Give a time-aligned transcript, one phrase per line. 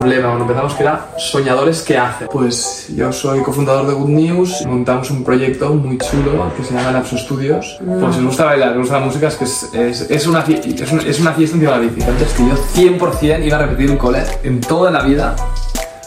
[0.00, 2.26] problema cuando empezamos que era soñadores que hacen.
[2.32, 6.90] Pues yo soy cofundador de Good News, montamos un proyecto muy chulo que se llama
[6.92, 7.78] Lapso Studios.
[7.84, 10.40] Pues si os gusta bailar, os gusta la música, es que es, es, es una,
[10.40, 12.00] es, una, es una fiesta encima de la bici.
[12.00, 15.36] Entonces que yo 100% iba a repetir un cole en toda la vida.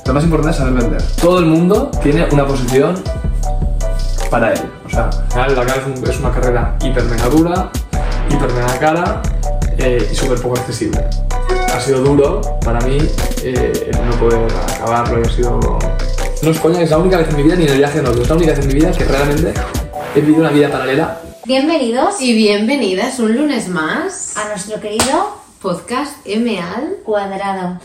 [0.08, 1.02] Lo más importante es saber vender.
[1.22, 2.96] Todo el mundo tiene una posición
[4.32, 4.60] para él.
[4.88, 7.70] O sea, la cara un- es una carrera hiper mega dura,
[8.28, 9.22] hiper mega cara
[9.78, 11.00] eh, y súper poco accesible.
[11.74, 13.00] Ha sido duro para mí
[13.42, 15.60] eh, el no poder acabarlo y ha sido...
[16.44, 18.04] No es coña, es la única vez en mi vida, ni en el viaje de
[18.04, 19.54] novio, es la única vez en mi vida que realmente
[20.16, 21.20] he vivido una vida paralela.
[21.46, 27.80] Bienvenidos Y bienvenidas un lunes más a nuestro querido podcast M al cuadrado.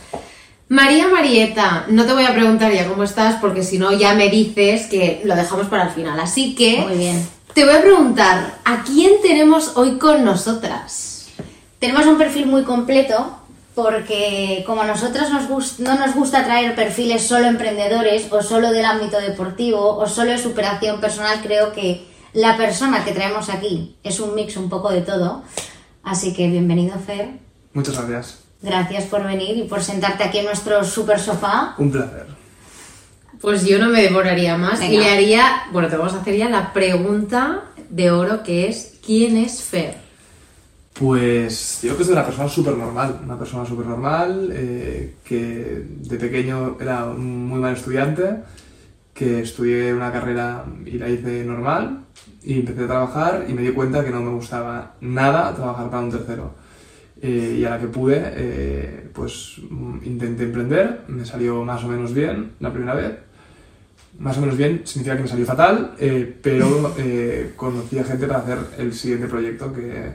[0.69, 1.87] María Marieta.
[1.89, 5.23] No te voy a preguntar ya cómo estás porque si no ya me dices que
[5.25, 6.21] lo dejamos para el final.
[6.21, 7.27] Así que Muy bien.
[7.55, 11.29] te voy a preguntar ¿a quién tenemos hoy con nosotras?
[11.79, 13.39] Tenemos un perfil muy completo
[13.79, 18.85] porque como a nosotros nos no nos gusta traer perfiles solo emprendedores o solo del
[18.85, 24.19] ámbito deportivo o solo de superación personal, creo que la persona que traemos aquí es
[24.19, 25.45] un mix un poco de todo.
[26.03, 27.39] Así que bienvenido Fer.
[27.73, 28.41] Muchas gracias.
[28.63, 31.77] Gracias por venir y por sentarte aquí en nuestro super sofá.
[31.79, 32.27] Un placer.
[33.41, 35.03] Pues yo no me devoraría más y Venga.
[35.03, 39.37] le haría, bueno, te vamos a hacer ya la pregunta de oro que es ¿quién
[39.37, 40.08] es Fer?
[40.99, 45.85] Pues yo creo que soy una persona súper normal, una persona súper normal, eh, que
[45.97, 48.39] de pequeño era un muy mal estudiante,
[49.15, 52.01] que estudié una carrera y la hice normal,
[52.43, 56.03] y empecé a trabajar y me di cuenta que no me gustaba nada trabajar para
[56.03, 56.55] un tercero.
[57.23, 59.61] Eh, y a la que pude, eh, pues
[60.03, 63.13] intenté emprender, me salió más o menos bien la primera vez.
[64.19, 68.27] Más o menos bien significa que me salió fatal, eh, pero eh, conocí a gente
[68.27, 70.15] para hacer el siguiente proyecto que,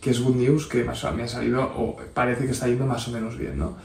[0.00, 3.10] que es Good News, que me ha salido, o parece que está yendo más o
[3.10, 3.76] menos bien, ¿no?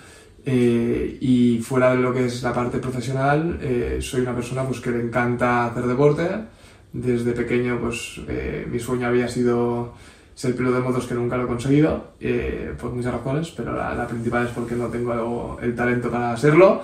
[0.46, 4.80] Eh, y fuera de lo que es la parte profesional, eh, soy una persona pues,
[4.82, 6.28] que le encanta hacer deporte.
[6.92, 9.94] Desde pequeño, pues eh, mi sueño había sido
[10.36, 13.94] ser piloto de motos, que nunca lo he conseguido, eh, por muchas razones, pero la,
[13.96, 16.82] la principal es porque no tengo el talento para serlo.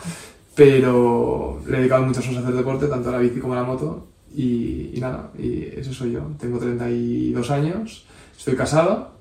[0.55, 3.57] Pero le he dedicado muchas horas a hacer deporte, tanto a la bici como a
[3.57, 4.07] la moto.
[4.35, 6.21] Y, y nada, y ese soy yo.
[6.39, 8.05] Tengo 32 años,
[8.37, 9.18] estoy casado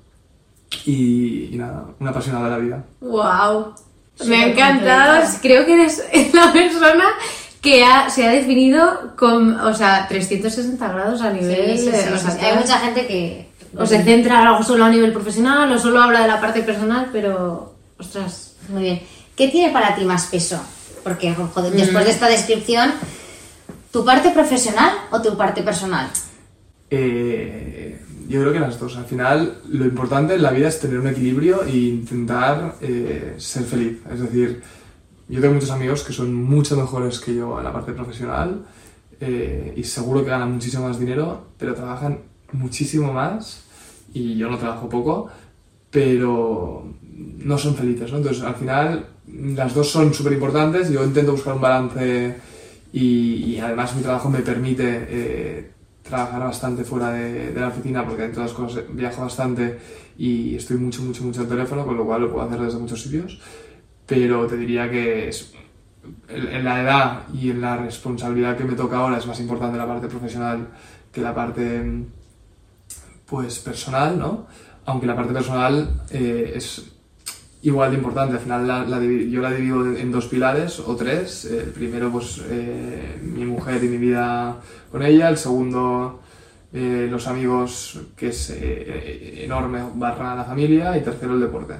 [0.85, 2.85] y, y nada, una apasionada de la vida.
[3.01, 3.73] ¡Wow!
[4.27, 5.23] Me ha encantado.
[5.41, 6.03] Creo que eres
[6.33, 7.05] la persona
[7.61, 11.77] que ha- se ha definido con, o sea, 360 grados a nivel.
[11.77, 12.37] sí, sí, o sí, sea, sí.
[12.39, 13.49] te Hay mucha gente que...
[13.77, 17.09] o se centra algo solo a nivel profesional o solo habla de la parte personal,
[17.11, 18.55] pero ostras.
[18.69, 19.01] Muy bien.
[19.35, 20.59] ¿Qué tiene para ti más peso?
[21.03, 22.91] Porque, joder, después de esta descripción,
[23.91, 26.09] ¿tu parte profesional o tu parte personal?
[26.89, 28.95] Eh, yo creo que las dos.
[28.95, 33.63] Al final, lo importante en la vida es tener un equilibrio e intentar eh, ser
[33.63, 33.99] feliz.
[34.11, 34.61] Es decir,
[35.27, 38.65] yo tengo muchos amigos que son mucho mejores que yo en la parte profesional
[39.19, 42.19] eh, y seguro que ganan muchísimo más dinero, pero trabajan
[42.51, 43.63] muchísimo más
[44.13, 45.29] y yo no trabajo poco,
[45.89, 48.11] pero no son felices.
[48.11, 48.19] ¿no?
[48.19, 49.07] Entonces, al final,
[49.55, 50.91] las dos son súper importantes.
[50.91, 52.35] Yo intento buscar un balance
[52.93, 55.71] y, y además mi trabajo me permite eh,
[56.09, 59.79] trabajar bastante fuera de, de la oficina porque entre otras cosas viajo bastante
[60.17, 63.01] y estoy mucho, mucho, mucho al teléfono, con lo cual lo puedo hacer desde muchos
[63.01, 63.39] sitios.
[64.05, 65.53] Pero te diría que es,
[66.27, 69.87] en la edad y en la responsabilidad que me toca ahora es más importante la
[69.87, 70.67] parte profesional
[71.11, 72.03] que la parte
[73.25, 74.47] pues personal, ¿no?
[74.85, 76.98] Aunque la parte personal eh, es
[77.61, 78.33] igual de importante.
[78.33, 81.45] Al final la, la yo la divido en, dos pilares o tres.
[81.45, 84.59] El primero, pues eh, mi mujer y mi vida
[84.91, 85.29] con ella.
[85.29, 86.21] El segundo,
[86.73, 90.97] eh, los amigos, que es eh, enorme, barra la familia.
[90.97, 91.75] Y tercero, el deporte.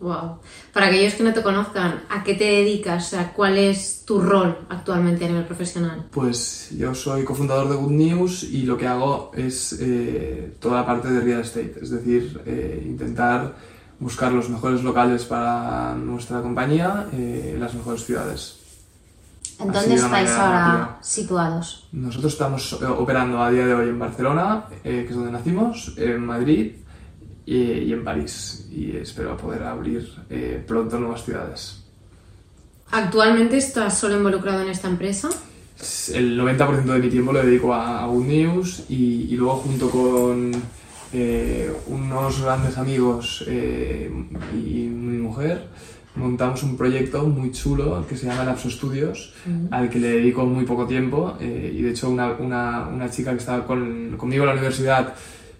[0.00, 0.38] Wow.
[0.72, 3.10] Para aquellos que no te conozcan, ¿a qué te dedicas?
[3.10, 6.06] Sea, ¿cuál es tu rol actualmente a nivel profesional?
[6.12, 10.86] Pues yo soy cofundador de Good News y lo que hago es eh, toda la
[10.86, 13.56] parte de real estate, es decir, eh, intentar
[14.00, 18.58] buscar los mejores locales para nuestra compañía eh, las mejores ciudades.
[19.60, 20.98] ¿En dónde estáis ahora rápida.
[21.02, 21.88] situados?
[21.90, 25.94] Nosotros estamos eh, operando a día de hoy en Barcelona, eh, que es donde nacimos,
[25.96, 26.72] en Madrid
[27.44, 28.68] y, y en París.
[28.70, 31.84] Y espero poder abrir eh, pronto nuevas ciudades.
[32.92, 35.28] ¿Actualmente estás solo involucrado en esta empresa?
[36.12, 39.90] El 90% de mi tiempo lo dedico a, a Good News y, y luego junto
[39.90, 40.52] con
[41.12, 44.10] eh, unos grandes amigos eh,
[44.54, 45.66] y mi mujer
[46.16, 49.32] montamos un proyecto muy chulo que se llama Lapso Studios,
[49.70, 53.30] al que le dedico muy poco tiempo eh, y de hecho una, una- una chica
[53.32, 55.14] que estaba con- conmigo en la universidad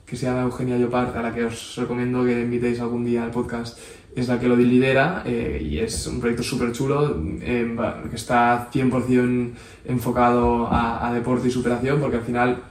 [0.04, 3.30] que se llama Eugenia Llopart, a la que os recomiendo que invitéis algún día al
[3.30, 3.78] podcast,
[4.16, 8.16] es la que lo lidera eh, y es un proyecto súper chulo eh, va- que
[8.16, 9.50] está 100%
[9.86, 12.62] enfocado a, a deporte y superación porque al final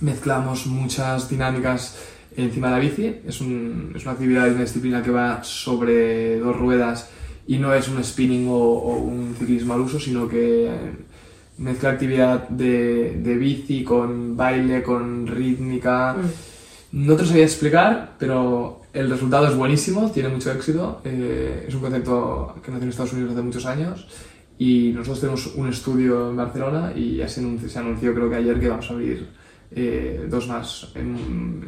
[0.00, 1.96] mezclamos muchas dinámicas
[2.36, 3.16] encima de la bici.
[3.26, 7.10] Es, un- es una actividad y una disciplina que va sobre dos ruedas
[7.46, 10.70] y no es un spinning o, o un ciclismo al uso, sino que
[11.58, 16.16] mezcla actividad de, de bici con baile, con rítmica.
[16.92, 21.00] No te lo sabía explicar, pero el resultado es buenísimo, tiene mucho éxito.
[21.04, 24.06] eh, es un concepto que nació en Estados Unidos hace muchos años
[24.58, 28.36] y nosotros tenemos un estudio en Barcelona y ya se anunció, se anunció creo que
[28.36, 29.26] ayer que vamos a abrir
[29.70, 31.14] eh, dos más en,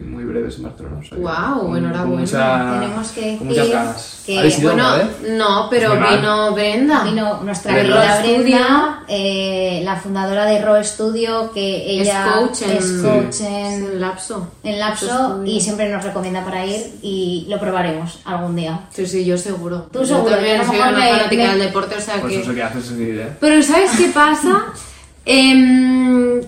[0.00, 0.97] en muy breves en Barcelona.
[0.99, 2.02] o sea que Guau, con- enhorabuena.
[2.08, 4.23] Con, mucha- Tenemos que decir ganas.
[4.26, 4.88] que, ¿Habéis ido Bueno,
[5.37, 7.05] no, pero vino Brenda.
[7.05, 8.23] Vino nuestra Brenda.
[8.23, 8.38] querida.
[8.43, 13.85] Brenda, eh, la fundadora de Raw Studio, que ella es coach en, es coach en,
[13.85, 14.49] en Lapso.
[14.64, 18.81] en Lapso y siempre nos recomienda para ir y lo probaremos algún día.
[18.93, 19.88] Sí, sí, yo seguro.
[19.93, 22.32] Tú yo seguro, también soy mejor una me- fanática me- del deporte, o sea Pues
[22.32, 22.38] que...
[22.38, 23.32] no sé qué haces ¿eh?
[23.41, 24.64] Pero ¿sabes qué pasa?
[25.26, 26.41] Em,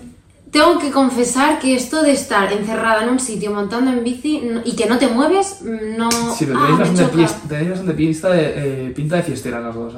[0.53, 4.61] tengo que confesar que esto de estar encerrada en un sitio montando en bici no-
[4.65, 6.11] y que no te mueves, mm, no...
[6.37, 8.53] Sí, pero Ah, tenéis me bastante, tenéis pista de,
[8.89, 9.95] eh, pinta de fiestera las dos.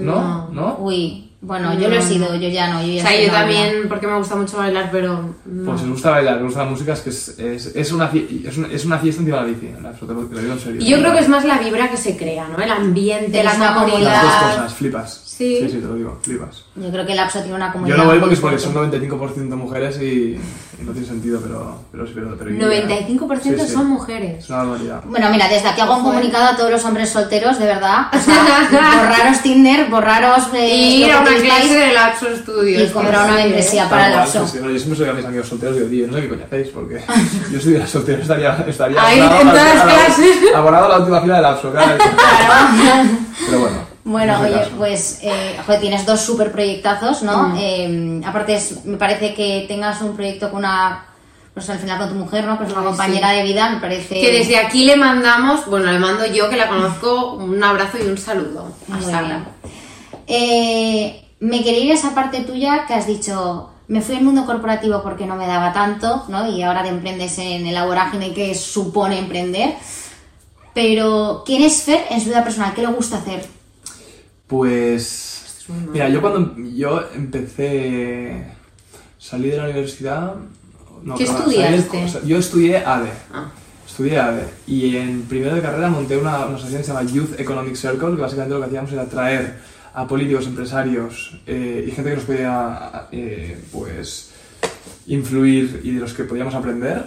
[0.00, 0.48] ¿No?
[0.50, 0.76] ¿No?
[0.80, 2.80] Uy, bueno, yo lo he sido, yo ya no.
[2.82, 5.34] Yo ya O sea, yo también, porque me gusta mucho bailar, pero...
[5.44, 5.64] no.
[5.66, 8.10] Pues si os gusta bailar, os gusta la música, es que es, es, es una,
[8.44, 9.68] es, una, es una fiesta encima de la bici.
[9.80, 10.80] la- Te lo, te lo digo en serio.
[10.82, 12.60] Y yo creo que es más la vibra que se crea, ¿no?
[12.60, 14.00] El ambiente, la una comunidad.
[14.10, 15.22] Las dos cosas, flipas.
[15.38, 15.58] Sí.
[15.62, 16.64] sí, sí, te lo digo, flipas.
[16.74, 17.96] Yo creo que Lapso tiene una Yo comunidad.
[17.98, 22.06] no voy porque es porque son 95% mujeres y, y no tiene sentido, pero, pero
[22.08, 23.72] sí, pero, pero 95% Sí, sí.
[23.72, 24.42] son mujeres.
[24.42, 25.02] Es una barbaridad.
[25.06, 28.08] Bueno, mira, desde aquí hago un comunicado a todos los hombres solteros, de verdad.
[28.12, 28.34] O sea,
[28.98, 30.44] borraros Tinder, borraros.
[30.54, 32.90] eh, Y ir a una clase de Lapso Studios.
[32.90, 34.44] Y comprar una Sí, membresía para cual, Lapso.
[34.44, 36.20] sí, sí, no, yo siempre soy a mis amigos solteros y digo, tío, no sé
[36.22, 39.84] qué coño hacéis, porque yo si estuviera soltero estaría, estaría Ahí, abonado en todas a
[39.86, 40.36] la- clases.
[40.52, 41.94] abonado a la última fila del lapso, claro.
[43.46, 43.87] Pero bueno.
[44.08, 44.70] Bueno, oye, caso.
[44.78, 47.48] pues eh, joder, tienes dos super proyectazos, ¿no?
[47.50, 47.56] Mm.
[47.60, 51.04] Eh, aparte, es- me parece que tengas un proyecto con una.
[51.52, 52.56] Pues al final con tu mujer, ¿no?
[52.58, 54.18] Que es una compañera de vida, me parece.
[54.20, 58.06] Que desde aquí le mandamos, bueno, le mando yo que la conozco, un abrazo y
[58.06, 59.44] un saludo Muy bien.
[60.26, 64.46] Eh, me quería ir a esa parte tuya que has dicho, me fui al mundo
[64.46, 66.48] corporativo porque no me daba tanto, ¿no?
[66.48, 69.74] Y ahora te emprendes en el vorágine que supone emprender.
[70.74, 72.72] Pero, ¿quién es Fer en su vida personal?
[72.72, 73.57] ¿Qué le gusta hacer?
[74.48, 75.64] Pues.
[75.68, 75.88] mal.
[75.92, 78.46] Mira, yo cuando yo empecé.
[79.18, 80.34] Salí de la universidad.
[81.02, 82.20] no, ¿Qué perdón, salí del- estudiaste?
[82.26, 83.10] yo estudié ADE.
[83.32, 83.50] Ah.
[83.86, 84.44] Estudié ADE.
[84.66, 88.14] Y en primero de carrera monté una, una asociación que se llama Youth Economic Circle,
[88.16, 89.56] que básicamente lo que hacíamos era traer
[89.94, 94.30] a políticos, empresarios eh, y gente que nos podía eh, pues,
[95.06, 97.04] influir y de los que podíamos aprender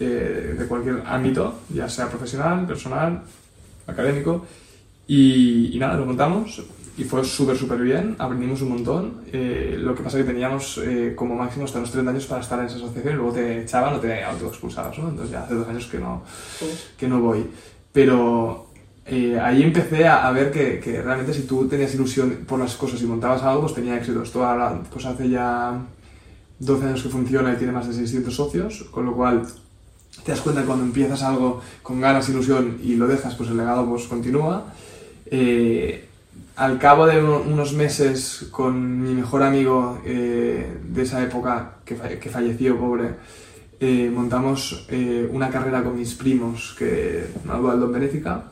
[0.00, 3.22] eh, de cualquier ámbito, ya sea profesional, personal,
[3.86, 4.44] académico.
[5.14, 6.62] Y, y nada, lo montamos
[6.96, 9.20] y fue súper, súper bien, aprendimos un montón.
[9.30, 12.40] Eh, lo que pasa es que teníamos eh, como máximo hasta los 30 años para
[12.40, 15.10] estar en esa asociación y luego te echaban o te autoexpulsabas, ¿no?
[15.10, 16.22] Entonces ya hace dos años que no,
[16.96, 17.46] que no voy.
[17.92, 18.68] Pero
[19.04, 22.74] eh, ahí empecé a, a ver que, que realmente si tú tenías ilusión por las
[22.76, 24.22] cosas y montabas algo, pues tenía éxito.
[24.22, 25.78] Esto ahora, pues hace ya
[26.58, 29.42] 12 años que funciona y tiene más de 600 socios, con lo cual
[30.24, 33.58] te das cuenta que cuando empiezas algo con ganas, ilusión y lo dejas, pues el
[33.58, 34.72] legado pues continúa.
[35.34, 36.04] Eh,
[36.56, 41.94] al cabo de uno- unos meses con mi mejor amigo eh, de esa época, que,
[41.96, 43.08] fa- que falleció, pobre,
[43.80, 44.86] eh, montamos
[45.30, 48.44] una carrera con mis primos, que dual en Benéfica,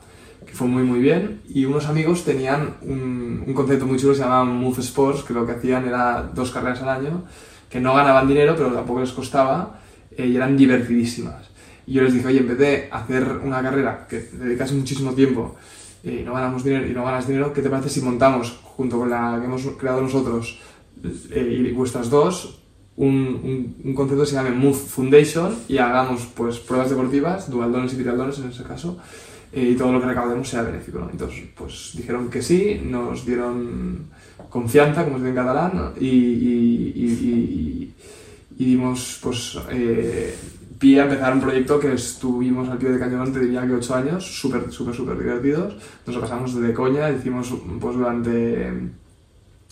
[0.45, 4.17] que fue muy muy bien, y unos amigos tenían un, un concepto muy chulo que
[4.17, 7.23] se llamaba Move Sports, que lo que hacían era dos carreras al año,
[7.69, 9.79] que no ganaban dinero, pero tampoco les costaba,
[10.17, 11.51] y eran divertidísimas.
[11.85, 15.55] Y yo les dije, oye, en vez de hacer una carrera que dedicas muchísimo tiempo
[16.03, 19.09] y no ganamos dinero y no ganas dinero, ¿qué te parece si montamos, junto con
[19.09, 20.59] la que hemos creado nosotros
[21.31, 22.59] eh, y vuestras dos,
[22.97, 27.97] un, un- concepto que se llama Move Foundation y hagamos pues pruebas deportivas, dualdones y
[27.97, 28.97] trialdones en ese caso,
[29.53, 31.07] eh, y todo lo que recaudemos sea benéfico.
[31.11, 34.05] Entonces, pues dijeron que sí, nos dieron
[34.49, 37.89] confianza, como se dice en catalán, y
[38.57, 40.35] dimos pues eh,
[40.81, 43.93] pie a empezar un proyecto que estuvimos al pie de cañón, te diría que ocho
[43.93, 45.75] años, súper, súper, súper divertidos.
[46.07, 48.73] Nos lo pasamos de coña, hicimos pues durante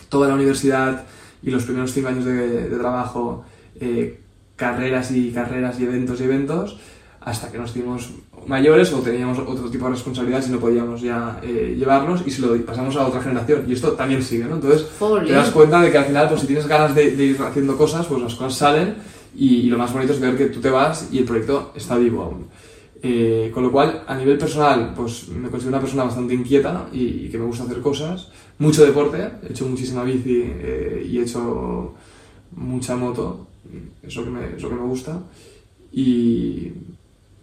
[0.08, 1.06] toda la universidad
[1.42, 3.44] y los primeros cinco años de, de trabajo
[3.80, 4.20] eh,
[4.56, 6.78] carreras y carreras y eventos y eventos
[7.22, 8.12] hasta que nos hicimos
[8.46, 12.42] mayores o teníamos otro tipo de responsabilidades y no podíamos ya eh, llevarlos y se
[12.42, 14.56] lo pasamos a otra generación y esto también sigue, ¿no?
[14.56, 15.28] Entonces Jolín.
[15.28, 17.76] te das cuenta de que al final pues si tienes ganas de, de ir haciendo
[17.78, 18.96] cosas pues las cosas salen
[19.36, 22.24] y, lo más bonito es ver que tú te vas y el proyecto está vivo
[22.24, 22.48] aún.
[23.02, 27.04] Eh, con lo cual, a nivel personal, pues me considero una persona bastante inquieta y,
[27.04, 28.30] y que me gusta hacer cosas.
[28.58, 31.94] Mucho deporte, he hecho muchísima bici eh, y he hecho
[32.52, 33.48] mucha moto,
[34.04, 35.22] eso que me, eso que me gusta.
[35.92, 36.72] Y,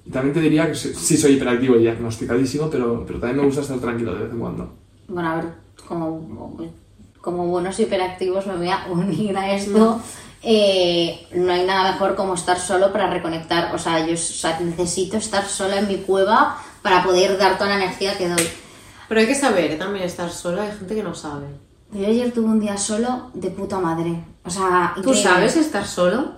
[0.04, 3.46] y también te diría que sí, sí soy hiperactivo y diagnosticadísimo, pero, pero también me
[3.46, 4.72] gusta estar tranquilo de vez en cuando.
[5.08, 5.46] Bueno, a ver,
[5.88, 6.56] como,
[7.20, 10.00] como buenos hiperactivos me voy a unir a esto.
[10.42, 13.74] Eh, no hay nada mejor como estar solo para reconectar.
[13.74, 17.70] O sea, yo o sea, necesito estar sola en mi cueva para poder dar toda
[17.70, 18.46] la energía que doy.
[19.08, 21.46] Pero hay que saber también estar sola, hay gente que no sabe.
[21.92, 24.24] Yo ayer tuve un día solo de puta madre.
[24.44, 25.22] O sea, ¿Tú increíble.
[25.22, 26.32] sabes estar solo?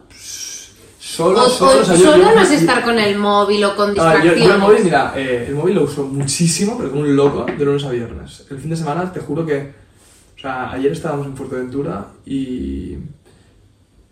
[0.99, 3.75] Solo, O, solo, o o sea, solo yo- no es estar con el móvil o
[3.75, 4.45] con Ah, yo, distracciones.
[4.45, 7.65] yo el móvil, mira, eh, el móvil lo uso muchísimo, pero como un loco, de
[7.65, 8.45] lunes a viernes.
[8.51, 9.75] El fin de semana, te juro que.
[10.39, 12.97] O sea, ayer estábamos en Fuerteventura y.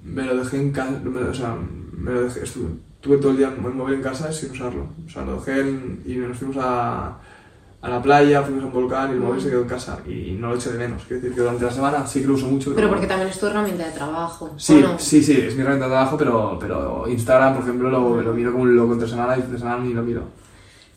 [0.02, 1.00] Me lo dejé en casa.
[1.30, 1.56] O sea,
[1.92, 2.42] me lo dejé.
[2.44, 2.68] Estuve,
[3.00, 4.88] tuve todo el día el móvil en casa sin usarlo.
[5.06, 7.16] O sea, lo dejé en- y nos fuimos a,
[7.80, 9.98] a la playa, fuimos a un volcán y el móvil se quedó en casa.
[10.06, 11.02] Y no lo eché de menos.
[11.06, 12.74] Quiero decir que durante la semana sí que lo uso mucho.
[12.74, 14.52] Pero porque también es tu herramienta de trabajo.
[14.54, 14.98] ¿o Sí, no?
[14.98, 18.50] sí, sí, es mi herramienta de trabajo, pero, pero Instagram, por ejemplo, lo, lo miro
[18.52, 20.22] como un loco entre semana y de semana ni lo miro.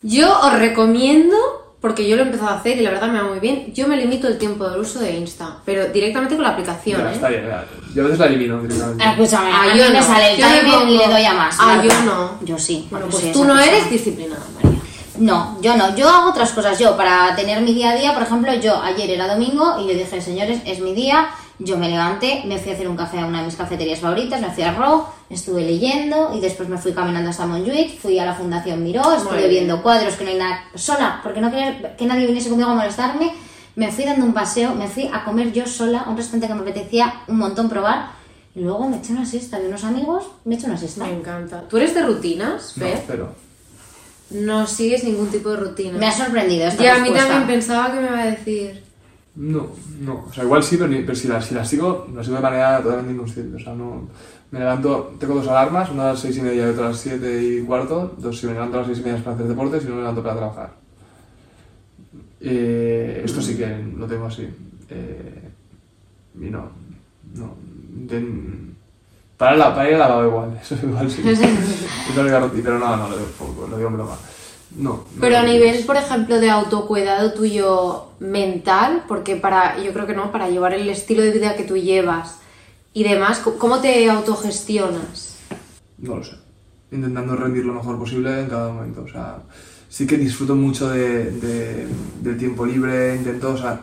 [0.02, 1.36] Yo os recomiendo,
[1.80, 3.88] porque yo lo he empezado a hacer y la verdad me va muy bien, yo
[3.88, 7.14] me limito el tiempo del uso de Insta, pero directamente con la aplicación, Ya, ¿eh?
[7.14, 7.64] está bien, ya.
[7.94, 9.02] Yo a veces la elimino directamente.
[9.04, 10.06] Ah, Escúchame, Ah, a yo mí me no.
[10.06, 11.56] sale el Yo me y le doy a más.
[11.58, 12.38] Ah, yo no.
[12.44, 12.86] Yo sí.
[12.90, 13.72] Bueno, pues soy tú no persona.
[13.76, 14.78] eres disciplinada, María.
[15.18, 15.94] No, yo no.
[15.96, 16.78] Yo hago otras cosas.
[16.78, 19.94] Yo, para tener mi día a día, por ejemplo, yo ayer era domingo y yo
[19.98, 21.28] dije, señores, es mi día.
[21.62, 24.40] Yo me levanté, me fui a hacer un café a una de mis cafeterías favoritas,
[24.40, 28.24] me fui a Ro, estuve leyendo y después me fui caminando hasta Montjuic, fui a
[28.24, 32.06] la Fundación Miró, estuve viendo cuadros que no hay nada sola, porque no quería que
[32.06, 33.34] nadie viniese conmigo a molestarme.
[33.76, 36.54] Me fui dando un paseo, me fui a comer yo sola a un restaurante que
[36.54, 38.10] me apetecía un montón probar
[38.54, 41.04] y luego me eché una siesta de unos amigos, me eché una siesta.
[41.04, 41.68] Me encanta.
[41.68, 43.04] ¿Tú eres de rutinas, No, Fer?
[43.06, 43.34] pero.
[44.30, 45.98] No, sigues ningún tipo de rutina.
[45.98, 48.89] Me ha sorprendido esta Ya, a mí también pensaba que me iba a decir...
[49.36, 49.68] No,
[50.00, 50.24] no.
[50.28, 52.42] O sea, igual sí, pero, ni- pero si, la, si la sigo, la sigo de
[52.42, 53.56] manera totalmente inconsciente.
[53.56, 54.08] O sea, no.
[54.50, 56.98] Me levanto, tengo dos alarmas, una a las seis y media y otra a las
[56.98, 58.14] siete y cuarto.
[58.18, 59.94] Dos, si me levanto a las seis y media es para hacer deporte, si no
[59.94, 60.72] me levanto para trabajar.
[62.40, 64.48] Eh, esto sí que lo tengo así.
[64.88, 65.48] Eh,
[66.40, 66.70] y no,
[67.34, 67.54] no.
[69.36, 71.22] Para, la, para ir al lavabo igual, eso igual sí.
[71.30, 74.16] Es la única rutina, pero no, no, lo digo, lo digo en broma.
[74.76, 74.90] No.
[74.90, 80.14] no Pero a nivel, por ejemplo, de autocuidado tuyo mental, porque para, yo creo que
[80.14, 82.36] no, para llevar el estilo de vida que tú llevas
[82.92, 85.36] y demás, ¿cómo- ¿cómo te autogestionas?
[85.98, 86.32] No lo sé.
[86.92, 89.02] Intentando rendir lo mejor posible en cada momento.
[89.02, 89.38] O sea,
[89.88, 91.86] sí que disfruto mucho de, de-
[92.20, 93.82] del tiempo libre, intento, o sea,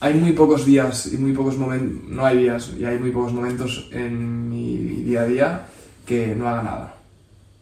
[0.00, 3.32] hay muy pocos días y muy pocos momentos, no hay días y hay muy pocos
[3.32, 5.66] momentos en mi día a día
[6.06, 6.94] que no haga nada.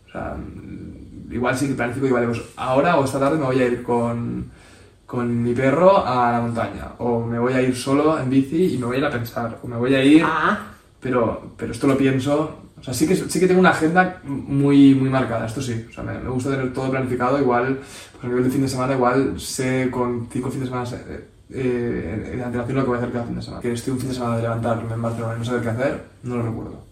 [0.08, 0.36] O sea,
[1.32, 3.82] igual sí que planifico y vale, pues ahora o esta tarde me voy a ir
[3.82, 4.50] con,
[5.06, 8.78] con mi perro a la montaña, o me voy a ir solo en bici y
[8.78, 10.58] me voy a ir a pensar, o me voy a ir Ah,
[11.00, 12.58] pero, pero esto lo pienso.
[12.78, 15.86] O sea, sí que, sí que tengo una agenda muy, muy marcada, esto sí.
[15.88, 17.40] O sea, me, me gusta tener todo planificado.
[17.40, 17.78] Igual,
[18.12, 21.28] pues a nivel de fin de semana, igual sé con cinco fines de semana eh,
[21.50, 23.62] eh, de antelación lo que voy a hacer cada fin de semana.
[23.62, 26.04] Que estoy un fin de semana de levantarme en Barcelona y no saber qué hacer,
[26.24, 26.91] no lo recuerdo.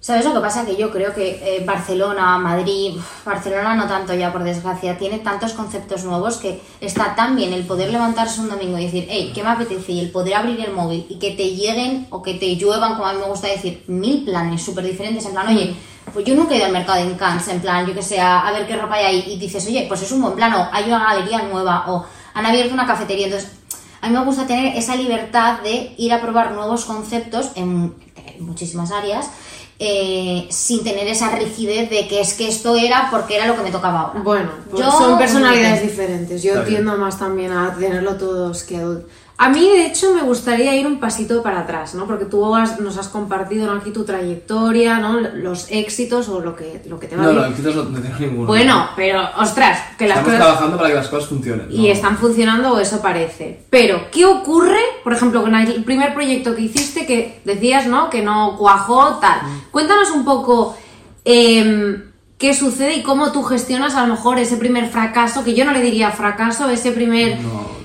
[0.00, 0.64] ¿Sabes lo que pasa?
[0.64, 5.52] Que yo creo que eh, Barcelona, Madrid, Barcelona no tanto ya por desgracia, tiene tantos
[5.52, 9.42] conceptos nuevos que está tan bien el poder levantarse un domingo y decir, hey, ¿qué
[9.42, 9.92] me apetece?
[9.92, 13.08] Y el poder abrir el móvil y que te lleguen o que te lluevan, como
[13.08, 15.26] a mí me gusta decir, mil planes súper diferentes.
[15.26, 15.76] En plan, oye,
[16.14, 18.50] pues yo nunca he ido al mercado en Cannes, en plan, yo que sé, a
[18.52, 20.84] ver qué ropa hay ahí y dices, oye, pues es un buen plan, o hay
[20.84, 23.26] una galería nueva, o han abierto una cafetería.
[23.26, 23.50] Entonces,
[24.00, 27.94] a mí me gusta tener esa libertad de ir a probar nuevos conceptos en,
[28.40, 29.26] en muchísimas áreas
[29.78, 33.62] eh, sin tener esa rigidez de que es que esto era porque era lo que
[33.62, 34.20] me tocaba ahora.
[34.20, 36.42] bueno, pues Yo- son personalidades diferentes.
[36.42, 39.04] Yo tiendo más también a tenerlo todo scheduled.
[39.42, 42.06] A mí, de hecho, me gustaría ir un pasito para atrás, ¿no?
[42.06, 43.80] Porque tú has- nos has compartido ¿no?
[43.80, 45.18] aquí tu trayectoria, ¿no?
[45.18, 47.42] Los éxitos o lo que, lo que te va No, bien.
[47.42, 48.46] no, éxitos no, tengo ninguno.
[48.46, 50.46] Bueno, pero, ostras, que las Estamos cosas...
[50.46, 51.68] trabajando para que las cosas funcionen.
[51.70, 51.88] y ¿no?
[51.88, 53.62] están funcionando o eso parece.
[53.70, 58.10] Pero, ¿qué ocurre, por ejemplo, con el primer proyecto que hiciste que decías, ¿no?
[58.10, 59.40] Que no cuajó, tal.
[59.70, 60.76] Cuéntanos un poco
[61.24, 62.02] em,
[62.36, 65.72] qué sucede y cómo tú gestionas a lo mejor ese primer fracaso, que yo no
[65.72, 67.79] le diría fracaso, ese primer no.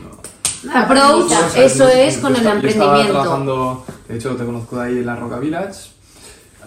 [0.74, 3.12] Approach, sea, eso es con el emprendimiento.
[3.12, 5.92] trabajando, de hecho te conozco de ahí en la Roca Village.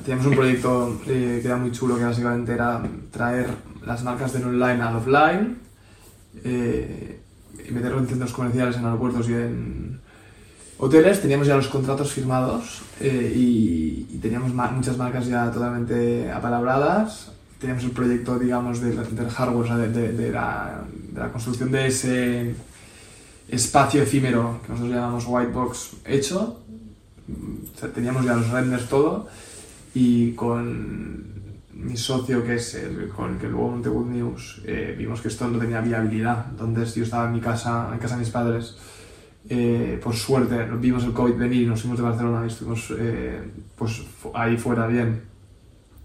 [0.04, 3.48] Teníamos un proyecto eh, que era muy chulo, que básicamente era traer
[3.84, 5.58] las marcas del online al offline
[6.44, 7.20] eh,
[7.68, 10.00] y meterlo en centros comerciales, en aeropuertos y en
[10.78, 11.20] hoteles.
[11.20, 17.32] Teníamos ya los contratos firmados eh, y, y teníamos ma- muchas marcas ya totalmente apalabradas.
[17.58, 21.28] teníamos el proyecto, digamos, del, del hardware, o sea, de, de- de la, de la
[21.32, 22.54] construcción de ese
[23.48, 26.60] espacio efímero que nosotros llamamos white box hecho.
[27.94, 29.28] Teníamos ya los renders todo
[29.94, 31.26] y con
[31.74, 35.28] mi socio, que es el con el que luego monté Good News, eh, vimos que
[35.28, 36.46] esto no tenía viabilidad.
[36.50, 38.76] Entonces yo estaba en mi casa, en casa de mis padres,
[39.48, 43.40] eh, por suerte, vimos el COVID venir y nos fuimos de Barcelona y estuvimos eh,
[43.76, 44.02] pues,
[44.34, 45.22] ahí fuera bien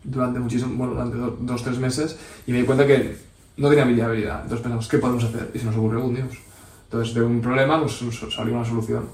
[0.04, 3.16] durante muchísimo, bueno, durante do- dos, tres meses y me di cuenta que
[3.58, 4.44] no tenía viabilidad.
[4.44, 5.50] Entonces pensamos, ¿qué podemos hacer?
[5.54, 6.38] Y se nos ocurrió Good News.
[6.94, 8.00] Entonces de un problema pues
[8.36, 9.10] salió una solución.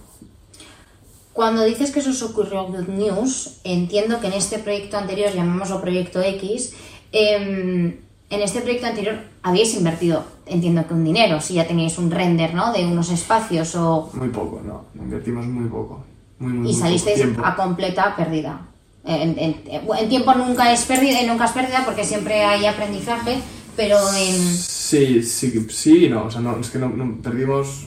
[1.31, 5.31] Cuando dices que eso os ocurrió en Good News, entiendo que en este proyecto anterior,
[5.33, 6.73] llamémoslo Proyecto X,
[7.13, 7.95] em,
[8.29, 12.53] en este proyecto anterior habíais invertido, entiendo que un dinero, si ya teníais un render,
[12.53, 12.73] ¿no?
[12.73, 14.09] De unos espacios o...
[14.13, 14.83] Muy poco, no.
[15.01, 16.03] Invertimos muy poco.
[16.39, 18.59] Muy, muy, y muy salisteis poco a completa pérdida.
[19.05, 19.63] En, en-
[19.97, 23.37] en tiempo nunca es pérdida, nunca es pérdida porque siempre hay aprendizaje,
[23.77, 24.78] pero en...
[24.89, 26.25] Sí, sí, sí y no.
[26.25, 27.85] O sea, no, es que no, no perdimos.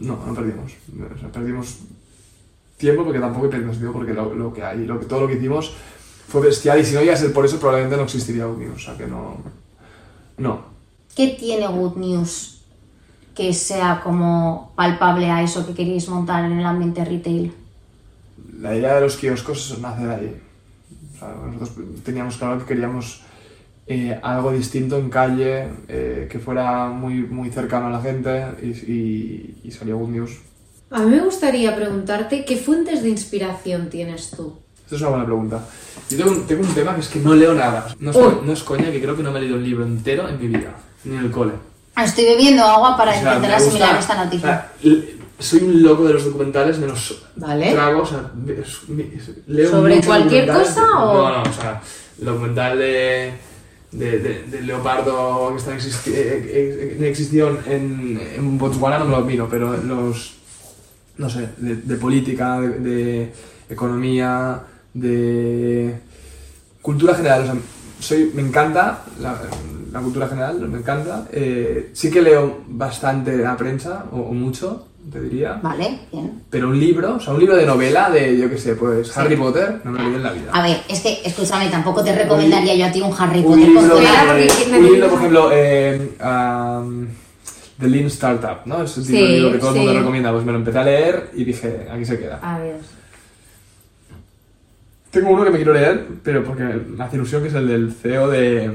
[0.00, 0.72] No, no perdimos.
[1.14, 1.78] O sea, perdimos
[2.76, 5.34] tiempo porque tampoco perdimos tiempo porque lo, lo que hay, lo que, todo lo que
[5.34, 5.72] hicimos
[6.26, 8.74] fue bestial y si no iba a ser por eso probablemente no existiría Good News.
[8.74, 9.36] O sea, que no.
[10.36, 10.64] No.
[11.14, 12.62] ¿Qué tiene Good News
[13.36, 17.52] que sea como palpable a eso que queréis montar en el ambiente retail?
[18.58, 20.42] La idea de los kioscos nace de ahí.
[21.14, 23.22] O sea, nosotros teníamos claro que queríamos
[23.86, 28.66] eh, algo distinto en calle, eh, que fuera muy, muy cercano a la gente y,
[28.68, 30.30] y- y salió Good News.
[30.90, 34.58] A mí me gustaría preguntarte qué fuentes de inspiración tienes tú.
[34.84, 35.60] Esta es una buena pregunta.
[36.10, 37.86] Yo tengo un, tengo un tema que es que no leo nada.
[38.00, 40.28] No es, no es coña que creo que no me he leído un libro entero
[40.28, 40.74] en mi vida,
[41.04, 41.52] ni en el cole.
[41.96, 44.48] Estoy bebiendo agua para O sea, intentar me gusta- asimilar esta noticia.
[44.48, 47.72] o sea, l- soy un loco de los documentales, menos Vale.
[47.72, 49.10] trago, o sea, es- mi-
[49.48, 50.68] leo ¿Sobre cualquier documentales.
[50.74, 51.82] cosa o- No, no, o sea,
[52.20, 53.32] el documental de,
[53.94, 54.18] de,
[54.50, 57.04] de- Leopardo que está en, eh, eh, en
[57.66, 60.34] en, en Botswana no me lo miro, pero los,
[61.18, 63.32] no sé, de, política, de,
[63.68, 64.60] economía,
[64.92, 65.94] de
[66.82, 67.56] cultura general, o sea,
[68.00, 71.26] soy, me encanta la, cultura general, me encanta.
[71.32, 75.60] Eh, sí que leo bastante la prensa, o mucho, te diría.
[75.62, 76.42] Vale, bien.
[76.50, 79.36] Pero un libro, o sea, un libro de novela de, yo qué sé, pues Harry
[79.36, 80.50] Potter, no me lo en la vida.
[80.52, 83.68] A ver, es que, escúchame, tampoco te recomendaría yo a ti un Harry un Potter
[83.68, 84.02] libro, eh,
[84.46, 87.06] necesitas- un libro, por ejemplo, eh, um,
[87.78, 88.82] The Lean Startup, ¿no?
[88.82, 90.32] Es el tipo de Sí, libro que todo el mundo recomienda.
[90.32, 92.38] Pues me lo empecé a leer y dije, aquí se queda.
[92.42, 92.76] Adiós.
[95.10, 97.92] Tengo uno que me quiero leer, pero porque me hace ilusión, que es el del
[97.92, 98.70] CEO de,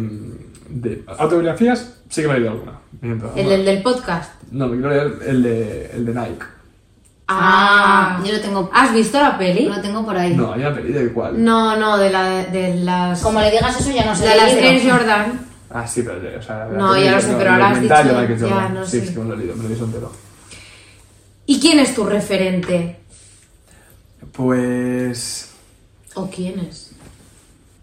[0.70, 1.96] de autobiografías.
[2.10, 2.80] Sí que me he leído alguna.
[3.02, 3.32] miento.
[3.36, 4.34] El, el del podcast.
[4.52, 6.46] No, me quiero leer el de, el de Nike.
[7.28, 9.66] Ah, yo lo tengo, ¿Has visto la peli?
[9.66, 10.36] lo tengo por ahí.
[10.36, 11.44] No, hay una peli de cuál.
[11.44, 13.22] No, no, de, la, de las...
[13.22, 14.28] Como le digas eso ya no sé.
[14.28, 14.52] de las.
[14.54, 15.40] Air Jordan.
[15.72, 17.74] Ah, sí, pero o sea, la No, peli, ya lo sé, pero el ahora has
[17.76, 18.74] documental de dicho- Michael ya, Jordan.
[18.74, 19.06] no sí, sé.
[19.08, 20.12] sí que me lo he leído, me lo he visto entero.
[21.46, 22.96] ¿Y quién es tu referente?
[24.32, 25.50] Pues
[26.16, 26.89] ¿O quién es?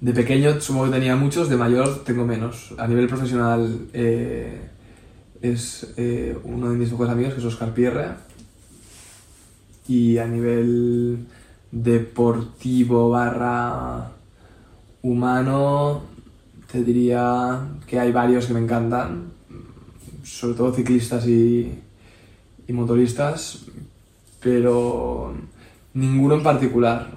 [0.00, 2.74] De pequeño supongo que tenía muchos, de mayor tengo menos.
[2.78, 4.68] A nivel profesional eh,
[5.40, 8.08] es eh, uno de mis mejores amigos, que es Oscar Pierre.
[9.88, 11.26] Y a nivel
[11.70, 14.10] deportivo barra
[15.02, 16.02] humano,
[16.70, 19.30] te diría que hay varios que me encantan,
[20.24, 21.78] sobre todo ciclistas y,
[22.66, 23.66] y motoristas,
[24.40, 25.34] pero
[25.94, 27.10] ninguno en particular.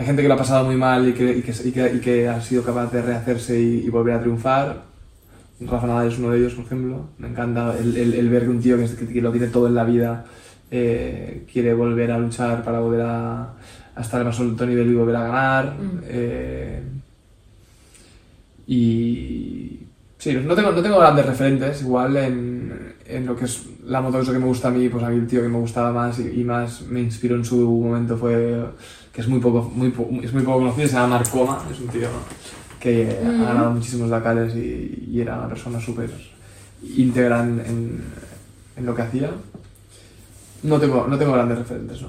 [0.00, 2.00] Hay gente que lo ha pasado muy mal y que, y que, y que- y
[2.00, 4.82] que ha sido capaz de rehacerse y, volver a triunfar.
[5.60, 7.10] Rafa Nadal es uno de ellos, por ejemplo.
[7.18, 9.84] Me encanta el, el- el ver que un tío que lo tiene todo en la
[9.84, 10.24] vida
[10.70, 13.42] eh, quiere volver a luchar para volver a,
[13.94, 15.74] a estar al más alto nivel y volver a ganar.
[16.04, 16.82] Eh,
[18.66, 19.80] y
[20.18, 24.20] sí, no tengo, no tengo grandes referentes, igual en, en lo que es la moto
[24.20, 26.18] eso que me gusta a mí, pues a mí el tío que me gustaba más
[26.20, 28.64] y, y más me inspiró en su momento fue,
[29.12, 29.88] que es muy poco, muy,
[30.22, 32.08] es muy poco conocido, se llama Mark Coma, es un tío
[32.78, 36.10] que ha ganado muchísimos Dakares y, y era una persona súper
[36.82, 38.04] íntegra en, en-
[38.76, 39.30] en lo que hacía.
[40.62, 42.08] No tengo, no tengo grandes referentes, ¿no?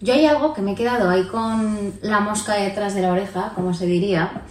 [0.00, 3.52] Yo hay algo que me he quedado ahí con la mosca detrás de la oreja,
[3.54, 4.42] como se diría,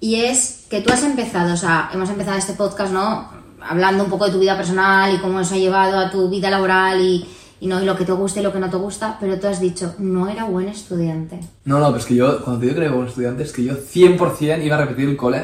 [0.00, 3.28] y es que tú has empezado, o sea, hemos empezado este podcast, ¿no?
[3.60, 6.50] Hablando un poco de tu vida personal y cómo eso ha llevado a tu vida
[6.50, 7.26] laboral y,
[7.66, 9.48] y no y lo que te gusta y lo que no te gusta, pero tú
[9.48, 11.40] has dicho, no era buen estudiante.
[11.64, 13.64] No, no, pero es que yo, cuando te digo que era buen estudiante, es que
[13.64, 15.42] yo 100% iba a repetir el cole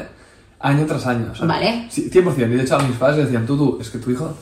[0.61, 1.35] año tras año.
[1.35, 1.87] sea, Vale.
[1.89, 2.37] sí, 100%.
[2.37, 4.33] Y de hecho a mis padres decían, tú, tú, es que tu hijo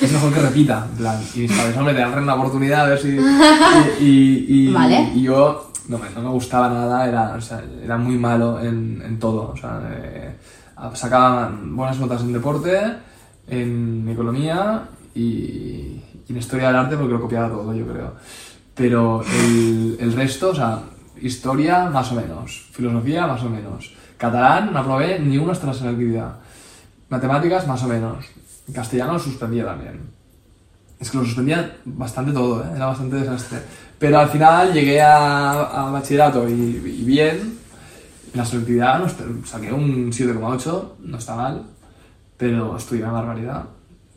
[0.00, 0.86] es mejor que repita.
[0.92, 3.08] En plan, y mis padres, hombre, te dan una oportunidad a ver si...
[3.08, 5.10] Y, y- y- Vale.
[5.16, 9.02] y yo no me, no me gustaba nada, era, o sea, era muy malo en,
[9.04, 9.50] en todo.
[9.52, 10.36] O sea, eh,
[10.94, 12.80] sacaba buenas notas en deporte,
[13.48, 18.14] en economía y, y en historia del arte porque lo copiaba todo, yo creo.
[18.74, 20.80] Pero el, el resto, o sea,
[21.20, 25.74] historia más o menos, filosofía más o menos, catalán no aprobé ni una hasta la
[25.74, 26.36] selectividad,
[27.08, 28.26] matemáticas más o menos,
[28.72, 30.00] castellano lo suspendía también.
[30.98, 32.68] Es que lo suspendía bastante todo, ¿eh?
[32.74, 33.58] era bastante desastre.
[33.98, 36.54] Pero al final llegué a, bachillerato y,
[37.04, 37.58] bien.
[38.32, 39.08] En la selectividad no
[39.44, 41.62] saqué un 7,8, no está mal,
[42.36, 43.64] pero estudié una barbaridad.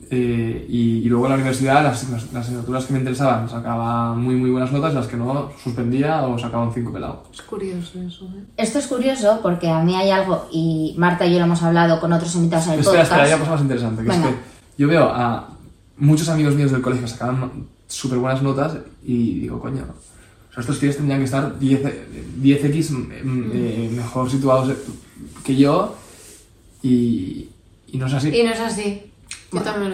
[0.10, 4.13] Eh, y, y luego en la universidad las, las- las asignaturas que me interesaban sacaba
[4.13, 7.24] muy muy buenas notas, las que no suspendía o sacaba un 5 pelado.
[7.34, 8.43] Es curioso eso, ¿eh?
[8.56, 12.00] Esto es curioso porque a mí hay algo, y Marta y yo lo hemos hablado
[12.00, 13.12] con otros invitados en el Espera, podcast.
[13.12, 14.30] espera, hay una cosa más interesante, que Venga.
[14.30, 14.41] es que
[14.78, 15.50] yo veo a
[15.98, 19.84] muchos amigos míos del colegio que sacaban súper buenas notas y digo, coño,
[20.50, 22.08] o sea, estos tíos tendrían que estar 10, eh,
[22.41, 24.72] 10x mm, eh, mejor situados
[25.43, 25.96] que yo
[26.82, 27.50] y,
[27.88, 28.30] y no es así.
[28.30, 29.04] Y no es así.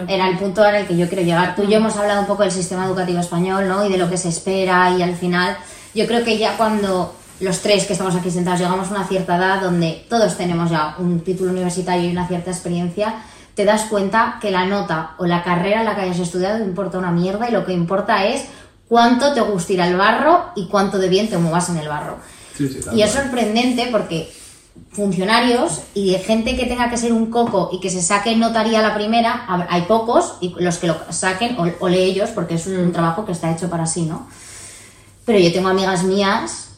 [0.08, 1.56] Era el punto en el que yo quiero llegar.
[1.56, 3.86] Tú y yo hemos hablado un poco del sistema educativo español, ¿no?
[3.86, 5.58] Y de lo que se espera y al final
[5.94, 9.38] yo creo que ya cuando los tres que estamos aquí sentados llegamos a una cierta
[9.38, 13.16] edad donde todos tenemos ya un título universitario y una cierta experiencia,
[13.54, 16.98] te das cuenta que la nota o la carrera en la que hayas estudiado importa
[16.98, 18.46] una mierda y lo que importa es
[18.88, 22.18] cuánto te gusta ir al barro y cuánto de bien te muevas en el barro.
[22.58, 24.32] Sí, sí, tal Y es sorprendente porque
[24.92, 28.82] funcionarios y de gente que tenga que ser un coco y que se saque notaría
[28.82, 32.68] la primera, hay pocos y los que lo saquen, o, o lee ellos, porque es
[32.68, 34.28] un trabajo que está hecho para sí, ¿no?
[35.26, 36.70] Pero yo tengo amigas mías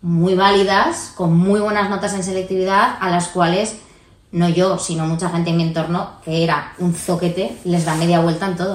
[0.00, 3.76] muy válidas, con muy buenas notas en selectividad, a las cuales
[4.32, 8.20] no yo, sino mucha gente en mi entorno, que era un zoquete, les da media
[8.20, 8.74] vuelta en todo.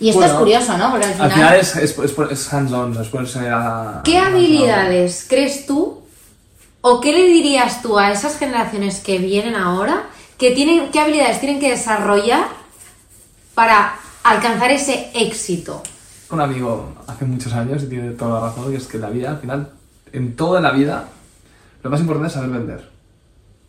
[0.00, 0.90] Y esto Bueno, es curioso, ¿no?
[0.90, 1.30] Porque al final...
[1.30, 4.00] Al final es, es, es, es hands-on, es ponerse a...
[4.04, 6.01] ¿Qué habilidades crees tú
[6.82, 10.04] o qué le dirías tú a esas generaciones que vienen ahora
[10.38, 12.46] que tienen qué habilidades tienen que desarrollar
[13.54, 15.82] para alcanzar ese éxito?
[16.30, 19.30] un amigo hace muchos años y tiene toda la razón, que es que la vida,
[19.32, 19.68] al final,
[20.14, 21.04] en toda la vida,
[21.82, 22.88] lo más importante es saber vender.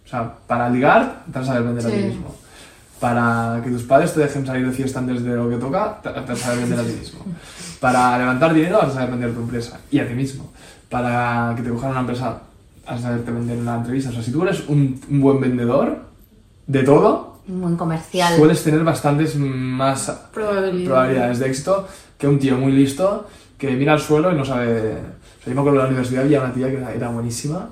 [0.06, 2.04] O sea, para ligar, te vas a saber vender a ti Sí.
[2.08, 2.36] mismo.
[3.02, 6.08] Para que tus padres te dejen salir de fiesta antes de lo que toca, te
[6.10, 7.26] vas a saber vender a ti mismo.
[7.82, 10.50] Para levantar dinero, vas a saber vender tu empresa y a ti mismo.
[10.90, 12.38] Para que te cojan una empresa,
[12.86, 14.10] a saberte vender en una entrevista.
[14.10, 15.98] O sea, si tú eres un, un buen vendedor
[16.68, 18.36] de todo, Un buen comercial.
[18.36, 20.86] sueles tener bastantes más Probabilidades.
[20.88, 24.92] probabilidades de éxito que un tío muy listo que mira al suelo y no sabe.
[24.92, 27.70] O sea, yo me acuerdo de la universidad había una tía que era, buenísima,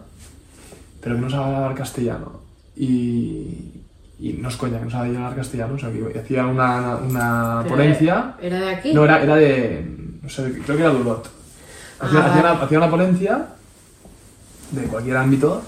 [1.01, 2.39] pero que no sabía hablar castellano.
[2.75, 3.81] Y,
[4.19, 7.63] y no es coña, que no sabía hablar castellano, o sea, que hacía una, una
[7.67, 8.35] ponencia.
[8.41, 8.93] ¿Era de aquí?
[8.93, 9.97] No, era, era de.
[10.21, 11.29] No sé, creo que era de Ulot.
[11.99, 12.63] Hacía, Ah, hacía vale.
[12.65, 13.45] hacía una ponencia
[14.71, 15.61] de cualquier ámbito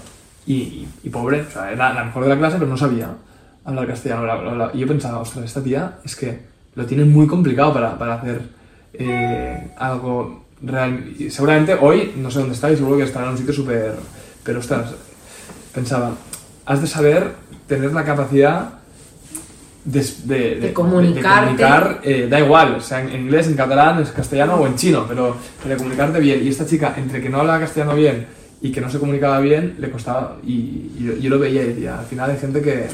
[0.46, 3.08] y, y- y pobre, o sea, era la mejor de la clase, pero no sabía
[3.64, 4.24] hablar castellano.
[4.26, 6.38] la- la- la- Y yo pensaba, ostras, esta tía es que
[6.74, 8.40] lo tiene muy complicado para, para hacer
[8.94, 11.04] eh, algo real.
[11.18, 13.94] Y seguramente hoy, no sé dónde está, y seguro que estará en un sitio súper.
[14.42, 14.92] Pero ostras,
[15.74, 16.12] pensaba,
[16.66, 17.32] has de saber
[17.66, 18.70] tener la capacidad
[19.84, 21.40] de, de, De comunicarte.
[21.46, 25.04] comunicar, eh, da igual, o sea, en, inglés, en catalán, en castellano o en chino,
[25.06, 26.42] pero, pero de comunicarte bien.
[26.44, 28.26] Y esta chica, entre que no hablaba castellano bien
[28.64, 30.38] y que no se comunicaba bien, le costaba.
[30.42, 32.88] Y, y yo, lo veía y decía, al final hay gente que,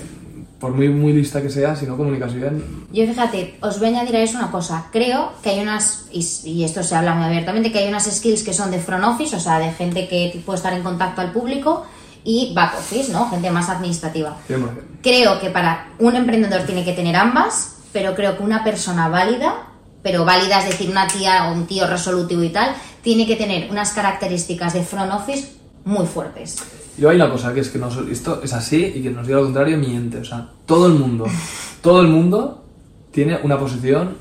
[0.58, 2.60] por muy, muy lista que sea, si no comunicas bien,
[2.92, 4.88] Yo fíjate, os voy a añadir a eso una cosa.
[4.90, 8.42] Creo que hay unas, y, y esto se habla muy abiertamente, que hay unas skills
[8.42, 11.30] que son de front office, o sea, de gente que puede estar en contacto al
[11.30, 11.86] público,
[12.24, 13.30] y back office, ¿no?
[13.30, 14.38] Gente más administrativa.
[14.48, 14.70] 100%.
[15.04, 19.68] Creo que para un emprendedor tiene que tener ambas, pero creo que una persona válida,
[20.02, 23.70] pero válida es decir, una tía o un tío resolutivo y tal, tiene que tener
[23.70, 26.56] unas características de front office muy fuertes.
[26.98, 29.26] Y luego hay una cosa que es que nos- esto es así y que nos
[29.26, 30.18] diga lo contrario miente.
[30.18, 31.26] O sea, todo el mundo,
[31.82, 32.64] todo el mundo
[33.12, 34.16] tiene una posición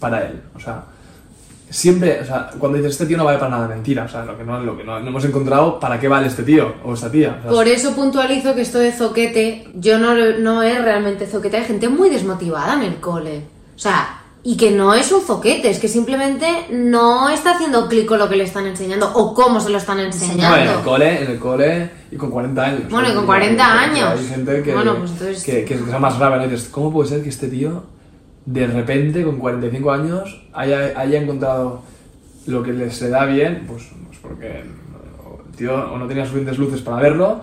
[0.00, 0.40] para él.
[0.54, 0.84] O sea,
[1.70, 4.04] siempre, o sea, cuando dices este tío no vale para nada, mentira.
[4.04, 6.42] O sea, lo que no, lo que no, no hemos encontrado para qué vale este
[6.44, 7.36] tío o esta tía.
[7.40, 11.58] O sea, Por eso puntualizo que esto de zoquete, yo no, no es realmente zoquete,
[11.58, 13.42] hay gente muy desmotivada en el cole.
[13.74, 14.17] O sea,
[14.50, 18.30] y que no es un zoquete, es que simplemente no está haciendo clic con lo
[18.30, 20.56] que le están enseñando o cómo se lo están no, enseñando.
[20.56, 22.82] en el cole, en el cole y con 40 años.
[22.88, 24.18] Bueno, y con Que- 40 que- que años.
[24.20, 26.44] Hay gente que, Bueno, pues entonces- que, que es más grave, ¿no?
[26.46, 27.82] Y dices, ¿cómo puede ser que este tío
[28.46, 31.82] de repente con 45 años haya, haya encontrado
[32.46, 33.64] lo que le se da bien?
[33.68, 37.40] Pues, pues porque el tío o no tenía suficientes luces para verlo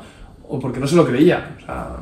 [0.50, 1.56] o porque no se lo creía.
[1.62, 1.98] O sea,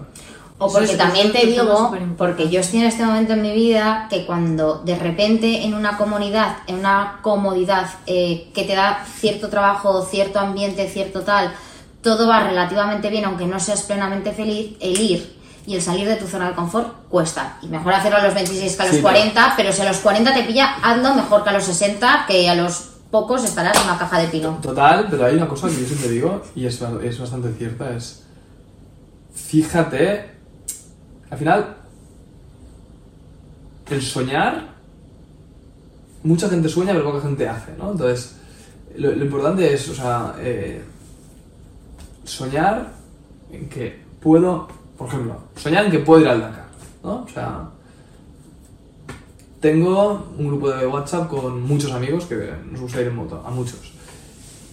[0.65, 4.08] O porque también eso te digo, porque yo estoy en este momento en mi vida
[4.10, 9.49] que cuando de repente en una comunidad, en una comodidad eh, que te da cierto
[9.49, 11.54] trabajo, cierto ambiente, cierto tal,
[12.02, 16.15] todo va relativamente bien, aunque no seas plenamente feliz, el ir y el salir de
[16.17, 17.58] tu zona de confort cuesta.
[17.62, 19.86] Y mejor hacerlo a los 26 que a los Sí, pero- 40, pero si a
[19.86, 23.78] los 40 te pilla, hazlo mejor que a los 60, que a los pocos estarás
[23.78, 24.58] en una caja de pino.
[24.62, 28.23] Total, pero hay una cosa que yo siempre digo, y es, es bastante cierta, es...
[29.34, 30.33] Fíjate,
[31.34, 31.76] al final,
[33.89, 34.67] el soñar,
[36.22, 37.91] mucha gente sueña, pero poca gente hace, ¿no?
[37.91, 38.38] Entonces,
[38.98, 40.84] lo, importante es, o sea, eh,
[42.24, 42.91] soñar
[43.52, 46.67] en que puedo, por ejemplo, soñar en que puedo ir al Dakar,
[47.04, 47.24] ¿no?
[47.24, 47.67] O sea,
[49.60, 53.50] tengo un grupo de WhatsApp con muchos amigos que nos gusta ir en moto, a
[53.50, 53.91] muchos.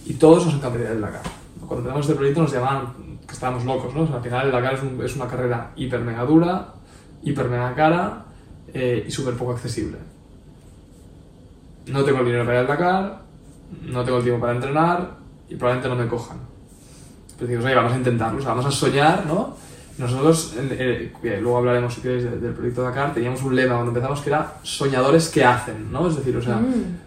[0.05, 1.23] Y todos nos encantaría ir al Dakar.
[1.67, 4.01] Cuando tenemos este proyecto nos llamaban que estábamos locos, ¿no?
[4.03, 6.73] O sea, al final el Dakar es, un- es una carrera hiper mega dura,
[7.23, 8.25] hiper mega cara
[8.73, 9.97] eh, y súper poco accesible.
[11.87, 13.21] No tengo el dinero para ir al Dakar,
[13.83, 15.11] no tengo el tiempo para entrenar
[15.49, 16.37] y probablemente no me cojan.
[17.37, 19.55] Pero digo, oye, vamos a intentarlo, o sea, vamos a soñar, ¿no?
[19.97, 24.21] Nosotros, eh, luego hablaremos si queréis de- del proyecto Dakar, teníamos un lema cuando empezamos
[24.21, 26.07] que era soñadores que hacen, ¿no?
[26.07, 26.59] Es decir, o sea,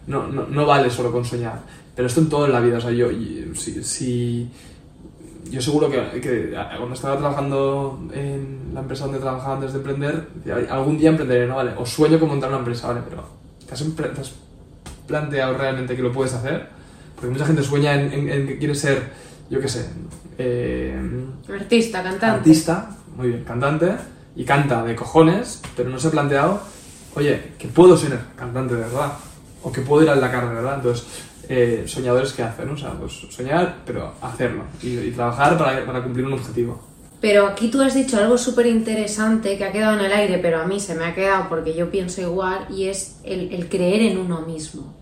[0.07, 1.61] no, no, no vale solo con soñar,
[1.95, 3.09] pero esto en todo en la vida, o sea, yo,
[3.55, 4.51] si, si-
[5.51, 10.29] yo seguro que, que cuando estaba trabajando en la empresa donde trabajaba antes de emprender,
[10.37, 11.57] decía, "Ay, algún día emprenderé, ¿no?
[11.57, 13.01] Vale, o sueño con montar una empresa, ¿vale?
[13.09, 13.25] Pero
[13.67, 14.33] ¿te has, te has
[15.07, 16.69] planteado realmente que lo puedes hacer?
[17.15, 19.11] Porque mucha gente sueña en, en- en que quiere ser,
[19.51, 19.87] yo qué sé,
[20.39, 20.99] eh,
[21.53, 22.27] Artista, cantante.
[22.27, 23.93] artista, muy bien, cantante,
[24.37, 26.61] y canta de cojones, pero no se ha planteado,
[27.15, 29.13] oye, que puedo ser cantante de verdad,
[29.63, 30.75] o que puedo ir al Dakar de verdad.
[30.77, 31.07] Entonces,
[31.49, 36.03] eh, soñadores que hacen, o sea, pues soñar, pero hacerlo, y, y trabajar para, para
[36.03, 36.81] cumplir un objetivo.
[37.21, 40.61] Pero aquí tú has dicho algo súper interesante que ha quedado en el aire, pero
[40.61, 44.03] a mí se me ha quedado porque yo pienso igual, y es el, el creer
[44.03, 44.93] en uno mismo.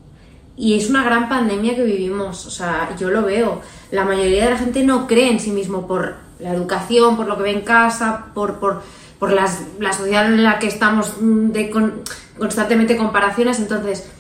[0.57, 3.63] Y es una gran pandemia que vivimos, o sea, yo lo veo.
[3.91, 7.37] La mayoría de la gente no cree en sí mismo por la educación, por lo
[7.39, 8.83] que ve en casa, por, por,
[9.19, 12.03] por las, la sociedad en la que estamos mm, de con-
[12.39, 13.59] constantemente comparaciones.
[13.61, 14.11] Entonces,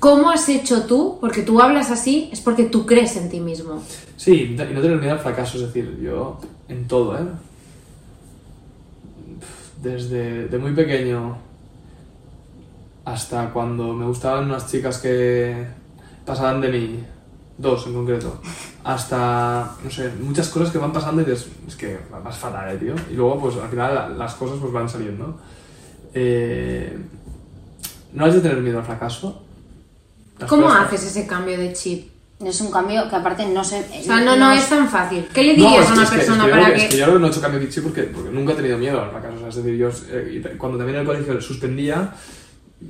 [0.00, 1.18] ¿cómo has hecho tú?
[1.20, 3.80] Porque tú hablas así, es porque tú crees en ti mismo.
[4.16, 7.22] Sí, y no tener miedo al fracaso, es decir, yo en todo, ¿eh?
[9.82, 11.38] Desde de muy pequeño
[13.04, 15.66] hasta cuando me gustaban unas chicas que
[16.26, 17.00] pasaban de mí,
[17.56, 18.40] dos en concreto,
[18.84, 22.78] hasta, no sé, muchas cosas que van pasando y dices, es que vas fatal, eh,
[22.78, 22.94] tío.
[23.10, 25.38] Y luego, pues al final la- las cosas pues van saliendo.
[26.12, 26.96] Eh,
[28.12, 29.42] no has de tener miedo al fracaso.
[30.40, 32.10] Las ¿Cómo cosas- haces ese cambio de chip?
[32.44, 33.80] Es un cambio que aparte no se...
[33.80, 35.28] O sea, no, no es tan fácil.
[35.34, 36.84] ¿Qué le dirías No, a una es que- persona es que yo para creo que...
[36.86, 39.00] Es que yo no he hecho cambio de chip porque, porque nunca he tenido miedo
[39.02, 39.34] al fracaso.
[39.36, 42.14] O sea, es decir, yo eh, y cuando también en el colegio suspendía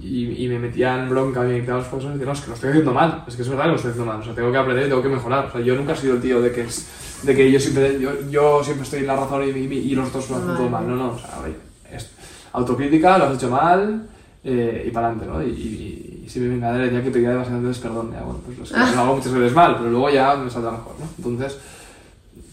[0.00, 2.48] y, y me metía en bronca y me quitaban los profesores, decía, no, es que
[2.48, 3.24] lo estoy haciendo mal.
[3.26, 4.20] Es que es verdad que lo estoy haciendo mal.
[4.20, 5.46] O sea, tengo que aprender y tengo que mejorar.
[5.46, 6.86] O sea, yo nunca he sido el tío de que, es,
[7.24, 10.08] de que yo, siempre, yo, yo siempre estoy en la razón y, y, y los
[10.10, 10.86] otros lo hacen todo mal.
[10.88, 11.10] No, no.
[11.14, 11.56] O sea, oye,
[11.92, 12.08] es
[12.52, 14.06] autocrítica, lo has hecho mal
[14.44, 15.42] eh, y para adelante, ¿no?
[15.42, 18.40] Y, y- y si me venga el día que pedía demasiadas veces perdón, ya, bueno,
[18.46, 21.08] pues lo, sé, lo hago muchas veces mal, pero luego ya me saldrá mejor, ¿no?
[21.18, 21.58] Entonces,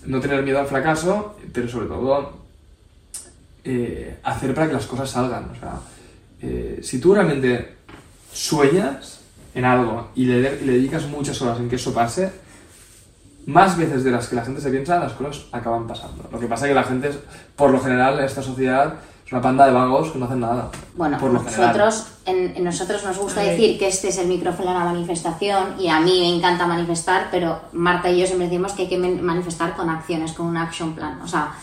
[0.05, 2.33] no tener miedo al fracaso, pero sobre todo
[3.63, 5.49] eh, hacer para que las cosas salgan.
[5.51, 5.79] O sea,
[6.41, 7.75] eh, si tú realmente
[8.31, 9.21] sueñas
[9.53, 12.31] en algo y le, de- le dedicas muchas horas en que eso pase,
[13.45, 16.27] más veces de las que la gente se piensa, las cosas acaban pasando.
[16.31, 17.11] Lo que pasa es que la gente,
[17.55, 18.95] por lo general, esta sociedad
[19.27, 20.71] es una panda de vagos que no hacen nada.
[20.95, 21.77] Bueno, por lo general.
[21.77, 23.49] nosotros, en, en nosotros nos gusta Ay.
[23.49, 27.27] decir que este es el micrófono de la manifestación y a mí me encanta manifestar,
[27.29, 30.95] pero Marta y yo siempre decimos que hay que manifestar con acciones, con un action
[30.95, 31.19] plan.
[31.21, 31.53] O sea,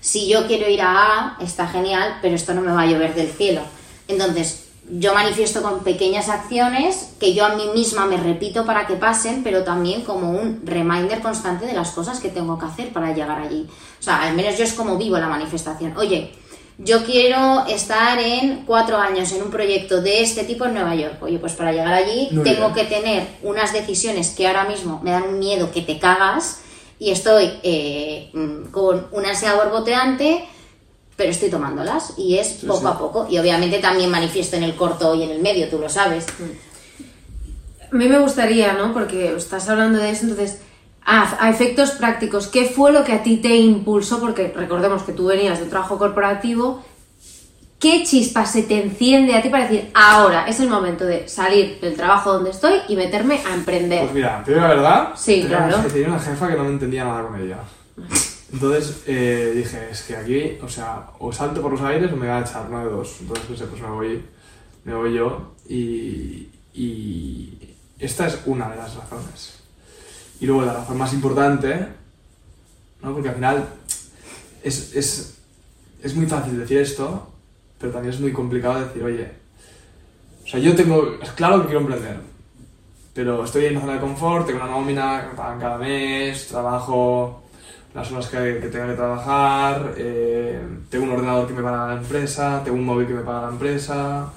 [0.00, 3.14] si yo quiero ir a A, está genial, pero esto no me va a llover
[3.14, 3.60] del cielo.
[4.08, 8.94] Entonces, yo manifiesto con pequeñas acciones que yo a mí misma me repito para que
[8.94, 13.14] pasen, pero también como un reminder constante de las cosas que tengo que hacer para
[13.14, 13.68] llegar allí.
[14.00, 15.96] O sea, al menos yo es como vivo la manifestación.
[15.96, 16.41] Oye,
[16.78, 21.22] yo quiero estar en cuatro años en un proyecto de este tipo en Nueva York.
[21.22, 22.74] Oye, pues para llegar allí Muy tengo bien.
[22.88, 26.60] que tener unas decisiones que ahora mismo me dan un miedo que te cagas
[26.98, 30.44] y estoy eh, mm, con una ansiedad borboteante,
[31.16, 32.86] pero estoy tomándolas y es Sí, poco sí.
[32.86, 33.26] a poco.
[33.30, 36.26] Y obviamente también manifiesto en el corto y en el medio, tú lo sabes.
[37.90, 38.92] A mí me gustaría, ¿no?
[38.94, 40.60] Porque estás hablando de eso, entonces,
[41.04, 44.20] a, a efectos prácticos, ¿qué fue lo que a ti te impulsó?
[44.20, 46.84] Porque recordemos que tú venías de un trabajo corporativo.
[47.80, 51.80] ¿Qué chispa se te enciende a ti para decir, ahora es el momento de salir
[51.80, 54.02] del trabajo donde estoy y meterme a emprender?
[54.02, 55.08] Pues mira, te digo la verdad.
[55.16, 55.78] Sí, tenía claro.
[55.80, 57.58] una- tenía una jefa que no me entendía nada con ella.
[58.52, 62.28] Entonces eh, dije, es que aquí, o sea, o salto por los aires o me
[62.28, 63.16] va a echar, no de dos.
[63.20, 64.24] Entonces pensé, pues me voy,
[64.84, 67.58] me voy yo y, y
[67.98, 69.58] esta es una de las razones.
[70.40, 71.86] Y luego la razón más importante,
[73.02, 73.12] ¿no?
[73.12, 73.68] porque al final
[74.62, 75.38] es, es,
[76.02, 77.30] es muy fácil decir esto,
[77.78, 79.28] pero también es muy complicado decir, oye,
[80.44, 82.16] o sea, yo tengo, es claro que quiero emprender,
[83.14, 86.48] pero estoy en una zona de confort, tengo una nómina que me pagan cada mes,
[86.48, 87.42] trabajo
[87.94, 92.00] las horas que, que tenga que trabajar, eh, tengo un ordenador que me paga la
[92.00, 94.32] empresa, tengo un móvil que me paga la empresa.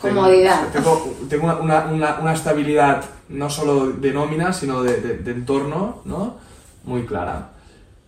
[0.00, 0.68] Comodidad.
[0.72, 6.02] Tengo, tengo una, una, una, estabilidad no solo de nómina, sino de, de, de entorno,
[6.04, 6.36] ¿no?
[6.84, 7.50] Muy clara.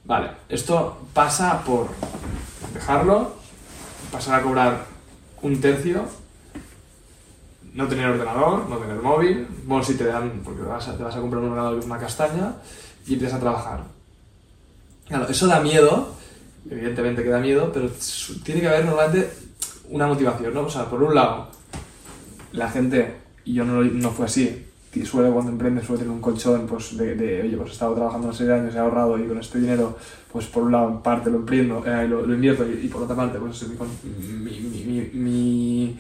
[0.05, 1.89] Vale, esto pasa por
[2.73, 3.33] dejarlo,
[4.11, 4.85] pasar a cobrar
[5.43, 6.05] un tercio,
[7.75, 11.03] no tener ordenador, no tener móvil, bueno, si te dan, porque te vas a, te
[11.03, 12.55] vas a comprar un ordenador que es una castaña,
[13.07, 13.81] y empiezas a trabajar.
[15.07, 16.15] Claro, eso da miedo,
[16.71, 17.91] evidentemente que da miedo, pero
[18.45, 19.33] tiene que haber normalmente
[19.89, 20.63] una motivación, ¿no?
[20.63, 21.49] O sea, por un lado,
[22.53, 26.21] la gente, y yo no, no fue así, que suele cuando emprende suele tener un
[26.21, 29.19] colchón pues de, de, oye, pues he estado trabajando una serie de años, he ahorrado
[29.19, 29.97] y con este dinero,
[30.33, 33.03] pues por un lado en parte lo emprendo, eh, lo, lo invierto y, y por
[33.03, 35.99] otra parte pues es mi, con- mi, mi, mi, mi,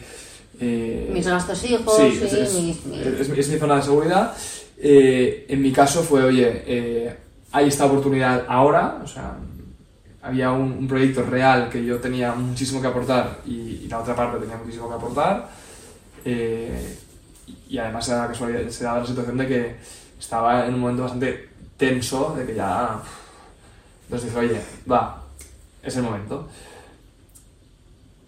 [0.58, 2.78] eh, Mis gastos hijos, Sí, sí, es, es- mis-
[3.20, 4.34] es mi- es mi zona de seguridad.
[4.76, 7.16] Eh, en mi caso fue, oye, eh,
[7.52, 9.36] hay esta oportunidad ahora, o sea,
[10.22, 13.52] había un, un proyecto real que yo tenía muchísimo que aportar y,
[13.84, 15.59] y la otra parte tenía muchísimo que aportar.
[16.24, 16.98] Eh,
[17.68, 19.76] y además se daba, la casualidad, la situación de que
[20.18, 23.00] estaba en un momento bastante tenso, de que ya...
[24.04, 25.22] Entonces dije, oye, va,
[25.82, 26.48] es el momento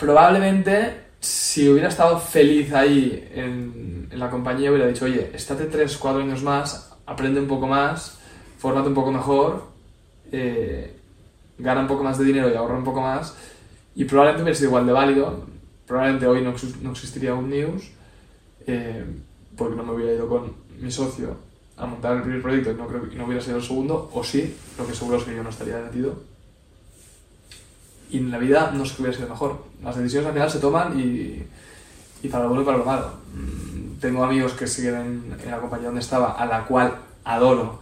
[0.02, 5.96] probablemente si hubiera estado feliz ahí en, en la compañía hubiera dicho, oye, estate 3,
[5.96, 8.18] 4 años más, aprende un poco más,
[8.59, 9.68] fórmate un poco mejor,
[10.33, 10.96] eh,
[11.57, 13.37] gana un poco más de dinero y ahorra un poco más
[13.94, 15.46] y probablemente hubiera sido igual de válido,
[15.92, 17.83] probablemente hoy no, exis- no existiría un news
[18.66, 19.05] eh,
[19.59, 21.37] porque no me hubiera ido con mi socio
[21.76, 24.94] a montar el primer proyecto y no, hubiera sido el segundo, o sí, lo que
[24.94, 26.14] seguro es que yo no estaría metido
[28.11, 29.64] y en la vida no sé qué hubiera sido mejor.
[29.83, 31.46] Las decisiones al final se toman y,
[32.28, 33.07] para lo bueno y para lo malo.
[33.35, 37.81] Mm, Tengo amigos que siguen en, en la compañía donde estaba, a la cual adoro,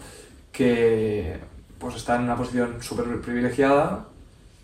[0.53, 1.37] que
[1.79, 4.07] pues está en una posición súper privilegiada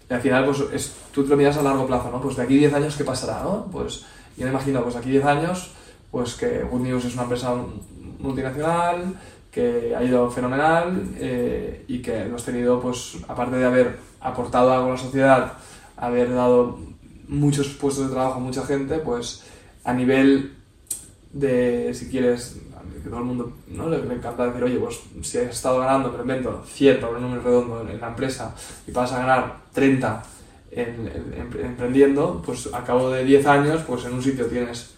[0.08, 2.20] y al final pues es, tú te lo miras a largo plazo, ¿no?
[2.20, 3.66] Pues de aquí 10 años, ¿qué pasará, no?
[3.72, 4.04] Pues
[4.36, 5.70] yo me imagino, pues de aquí 10 años,
[6.10, 7.54] pues que Good News es una empresa
[8.18, 9.14] multinacional,
[9.50, 14.88] que ha ido fenomenal eh, y que hemos tenido, pues, aparte de haber aportado algo
[14.88, 15.52] a la sociedad,
[15.96, 16.78] haber dado
[17.26, 19.44] muchos puestos de trabajo a mucha gente, pues
[19.82, 20.56] a nivel
[21.32, 22.58] de, si quieres,
[23.06, 23.88] que todo el mundo ¿no?
[23.88, 27.22] le, le encanta decir, oye, pues si has estado ganando, me invento, 100 por un
[27.22, 28.54] número redondo en, en la empresa
[28.86, 30.22] y vas a ganar 30
[30.72, 34.90] en, en- en- emprendiendo, pues a cabo de 10 años, pues en un sitio tienes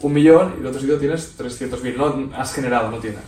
[0.00, 3.20] un millón y en otro sitio tienes 300.000, no has generado, no tienes.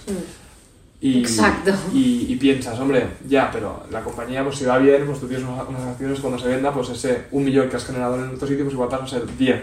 [1.01, 1.73] Y, Exacto.
[1.95, 5.47] Y, y piensas, hombre, ya, pero la compañía, pues si va bien, pues tú tienes
[5.47, 8.49] unas, unas acciones cuando se venda, pues ese un millón que has generado en otro
[8.49, 9.63] sitio, pues igual pasa a ser 10,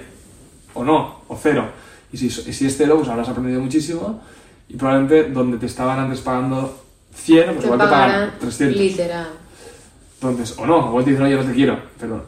[0.76, 1.66] o no, o cero.
[2.14, 4.22] Y si, y si es cero, pues habrás aprendido muchísimo
[4.70, 8.78] y probablemente donde te estaban antes pagando 100, pues Te igual te pagan 300.
[8.78, 9.28] literal.
[10.22, 12.26] Entonces, o no, igual te dicen, oye, no te quiero, pero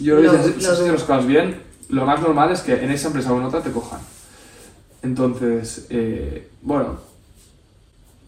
[0.00, 2.90] yo creo Lo- que si haces las cosas bien, lo más normal es que en
[2.90, 4.00] esa empresa o en otra te cojan.
[5.02, 6.98] Entonces, eh, bueno,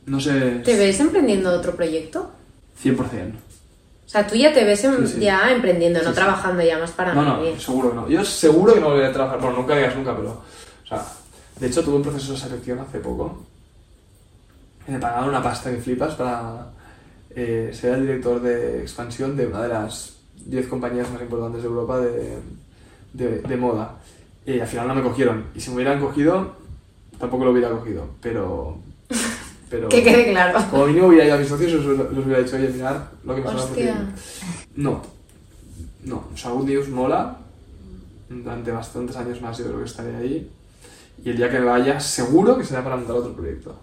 [0.06, 2.30] no sé, ¿Te ves emprendiendo otro proyecto?
[2.82, 3.32] 100%.
[4.06, 5.20] O sea, tú ya te ves en- Sí, sí.
[5.20, 6.14] ya emprendiendo, no Sí, sí.
[6.14, 8.08] trabajando ya más para No, no, seguro que no.
[8.08, 11.04] Yo seguro que no volveré a trabajar, bueno, nunca digas nunca, pero, o sea,
[11.58, 13.44] de hecho tuve un proceso de selección hace poco.
[14.86, 16.70] Me pagaron una pasta que flipas para
[17.30, 20.16] eh, ser el director de expansión de una de las
[20.46, 22.38] 10 compañías más importantes de Europa de,
[23.12, 23.96] de, de moda.
[24.46, 25.44] Y al final no me cogieron.
[25.54, 26.56] Y si me hubieran cogido,
[27.18, 28.08] tampoco lo hubiera cogido.
[28.22, 28.78] Pero.
[29.70, 30.58] pero Que quede claro.
[30.70, 33.34] Como mínimo hubiera ido a mis socios y los, los hubiera dicho, oye, mirad lo
[33.34, 34.12] que me están ofreciendo.
[34.76, 35.02] No,
[36.04, 37.38] no, o sea, Good News mola.
[38.30, 40.50] Durante bastantes años más yo creo que estaré ahí.
[41.24, 43.74] Y el día que me vaya, seguro que será para montar otro proyecto.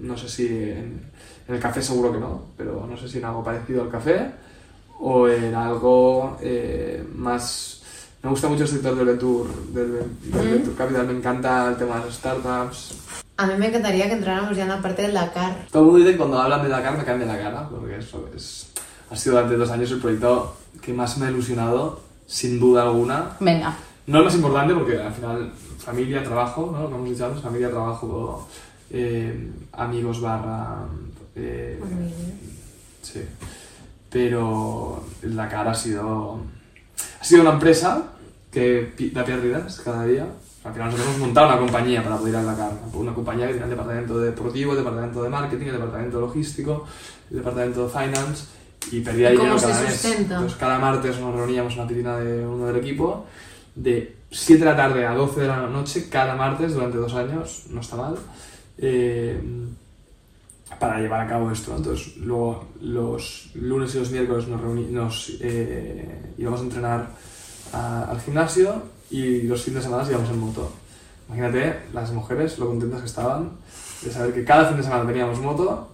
[0.00, 1.00] No sé si en,
[1.48, 4.30] en el café seguro que no, pero no sé si en algo parecido al café
[5.00, 7.82] o en algo eh, más...
[8.22, 10.50] Me gusta mucho el sector del venture, del, del Mm.
[10.52, 12.94] venture capital, me encanta el tema de las startups.
[13.36, 15.66] A mí me encantaría que entráramos ya en la parte del Dakar.
[15.70, 17.98] Todo el mundo dice que cuando hablan de Dakar me caen de la cara, porque
[17.98, 18.68] eso es,
[19.10, 23.36] ha sido durante dos años el proyecto que más me ha ilusionado, sin duda alguna.
[23.40, 23.76] Venga.
[24.06, 26.82] No es más importante porque al final familia, trabajo, ¿no?
[26.82, 28.48] Lo que hemos dicho antes, familia, trabajo,
[28.90, 30.84] eh, amigos barra...
[31.34, 31.80] eh,
[33.02, 33.20] sí.
[34.10, 36.40] pero la cara ha sido,
[37.20, 38.04] ha sido una empresa
[38.50, 40.26] que da pérdidas cada día.
[40.64, 42.72] Al final nosotros hemos montado una compañía para poder ir a la cara.
[42.94, 46.86] Una compañía que tiene el departamento deportivo, el departamento de marketing, el departamento logístico,
[47.30, 48.44] el departamento de finance
[48.90, 49.92] y perdía ¿Y cómo dinero se cada mes.
[49.92, 50.34] sustenta?
[50.34, 53.26] Entonces cada martes nos reuníamos en la piscina de uno del equipo
[53.76, 57.64] de 7 de la tarde a 12 de la noche cada martes durante dos años,
[57.70, 58.16] no está mal,
[58.78, 59.40] eh,
[60.80, 61.74] para llevar a cabo esto.
[61.76, 64.60] Entonces, luego los lunes y los miércoles nos,
[64.90, 67.08] nos eh, íbamos a entrenar
[67.72, 70.72] a- al gimnasio y los fines de semana íbamos en moto.
[71.28, 73.50] Imagínate las mujeres lo contentas que estaban
[74.02, 75.90] de saber que cada fin de semana teníamos moto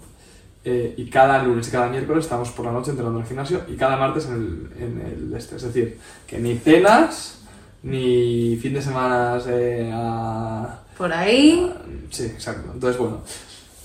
[0.65, 3.63] eh, y cada lunes y cada miércoles estábamos por la noche entrenando en el gimnasio
[3.69, 5.57] y cada martes en el, en el este.
[5.57, 7.42] Es decir, que ni cenas
[7.83, 11.73] ni fin de semana eh, a, Por ahí.
[12.11, 12.71] Sí, exacto.
[12.73, 13.23] Entonces, bueno,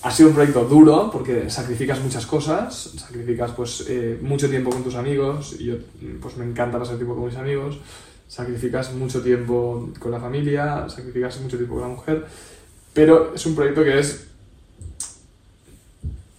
[0.04, 4.84] ha sido un proyecto duro porque sacrificas muchas cosas, sacrificas pues eh, mucho tiempo con
[4.84, 5.76] tus amigos, y yo
[6.22, 7.80] pues me encanta pasar tiempo con mis amigos,
[8.28, 12.26] sacrificas mucho tiempo con la familia, sacrificas mucho tiempo con la mujer,
[12.94, 14.28] pero es un proyecto que es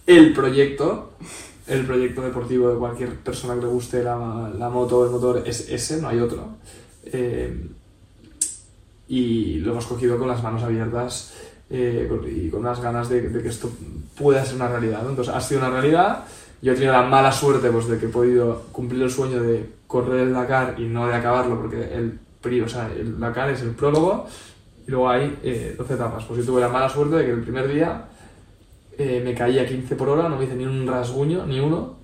[0.07, 1.11] el proyecto,
[1.67, 5.43] el proyecto deportivo de cualquier persona que le guste la, la moto o el motor
[5.45, 6.47] es ese, no hay otro.
[7.05, 7.69] Eh,
[9.07, 11.33] y lo hemos cogido con las manos abiertas
[11.69, 13.69] eh, y con unas ganas de, que esto
[14.17, 15.03] pueda ser una realidad.
[15.07, 16.25] Entonces ha sido una realidad.
[16.61, 19.67] Yo he tenido la mala suerte pues, de que he podido cumplir el sueño de
[19.87, 22.19] correr el Dakar y no de acabarlo, porque el,
[22.63, 24.27] o sea, el Dakar es el prólogo
[24.87, 26.25] y luego hay eh, 12 etapas.
[26.25, 28.05] Pues yo tuve la mala suerte de que el primer día
[28.97, 31.98] eh, me caí a 15 por hora, no me hice ni un rasguño, ni uno,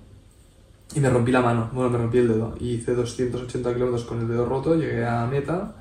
[0.94, 2.54] y me rompí la mano, bueno, me rompí el dedo.
[2.60, 5.76] Y hice 280 kilómetros con el dedo roto, llegué a meta,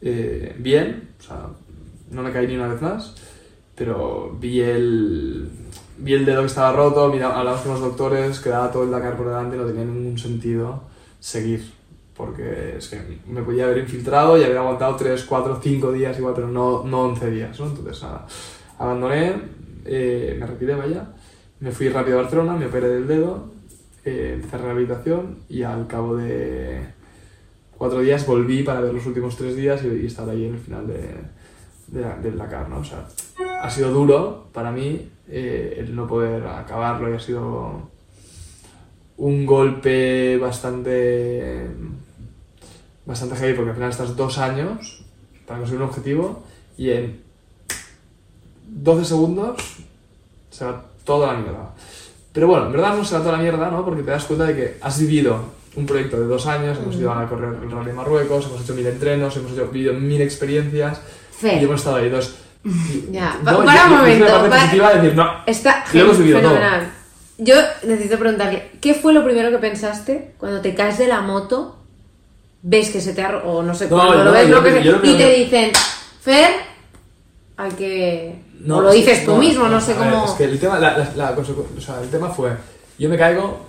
[0.00, 1.48] eh, bien, o sea,
[2.10, 3.14] no me caí ni una vez más,
[3.74, 5.48] pero vi el,
[5.98, 9.16] vi el dedo que estaba roto, mira, hablamos con los doctores, quedaba todo el Dakar
[9.16, 10.82] por delante no tenía ningún sentido
[11.18, 11.72] seguir,
[12.14, 16.34] porque es que me podía haber infiltrado y haber aguantado 3, 4, 5 días igual,
[16.34, 17.66] pero no, no 11 días, ¿no?
[17.66, 18.04] Entonces,
[18.78, 19.34] abandoné,
[19.86, 21.08] eh, me retiré, vaya,
[21.60, 23.53] me fui rápido a Barcelona, me operé del dedo,
[24.04, 26.80] eh, empecé rehabilitación y al cabo de
[27.76, 30.86] cuatro días volví para ver los últimos tres días y, estar ahí en el final
[30.86, 31.00] de,
[31.88, 32.78] de la- del Dakar, ¿no?
[32.78, 33.06] O sea,
[33.62, 37.90] ha sido duro para mí eh, el no poder acabarlo y ha sido
[39.16, 41.66] un golpe bastante
[43.06, 45.04] bastante heavy porque al final estás dos años
[45.46, 46.42] para conseguir un objetivo
[46.76, 47.20] y en
[48.66, 49.56] 12 segundos
[50.50, 51.74] se va toda la mierda.
[52.34, 53.82] Pero bueno, en verdad no se va toda la mierda, ¿no?
[53.84, 57.10] Porque te das cuenta de que has vivido un proyecto de dos años, hemos ido
[57.12, 61.00] a correr el Rally de Marruecos, hemos hecho mil entrenos, hemos hecho, vivido mil experiencias
[61.38, 61.58] Fe.
[61.60, 62.34] y hemos estado ahí dos.
[62.64, 66.18] y- Ya, no, para un momento, parte para- positiva de decir, no, Está Lo hemos
[66.18, 66.50] vivido todo.
[66.50, 66.92] fenomenal.
[67.38, 67.54] Yo
[67.84, 71.78] necesito preguntarle, ¿qué fue lo primero que pensaste cuando te caes de la moto?
[72.62, 73.36] Ves que se te ha...
[73.38, 75.04] o no sé No, cuándo lo ves, yo lo lo que que- sea, yo lo
[75.10, 75.72] y te dicen,
[76.22, 76.50] Fer,
[77.56, 78.42] hay que...
[78.60, 80.24] No, o lo es dices tú no, mismo, no, sé a ver, cómo...
[80.26, 82.50] es que el tema, la, la- la o sea, el tema fue,
[82.98, 83.66] yo me caigo,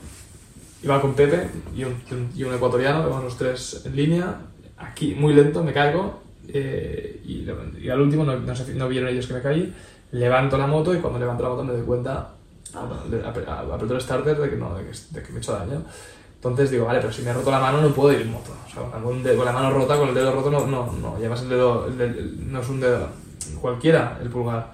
[0.84, 1.96] iba con Pepe y un,
[2.36, 4.36] y un- ecuatoriano, íbamos los tres en línea,
[4.78, 7.46] aquí muy lento, me caigo eh, y,
[7.82, 9.74] y al último no, no, sé- no vieron ellos que me caí,
[10.12, 12.30] levanto la moto y cuando levanto la moto me doy cuenta,
[12.74, 15.84] aprieto el starter de que, no, de que, de que me he hecho daño.
[16.36, 18.52] Entonces digo, vale, pero si me he roto la mano no puedo ir en moto.
[18.68, 21.18] O sea, con, dedo- con la mano rota, con el dedo roto, no, no, no.
[21.20, 23.08] Llevas el dedo, el el- no es un dedo
[23.60, 24.74] cualquiera, el pulgar.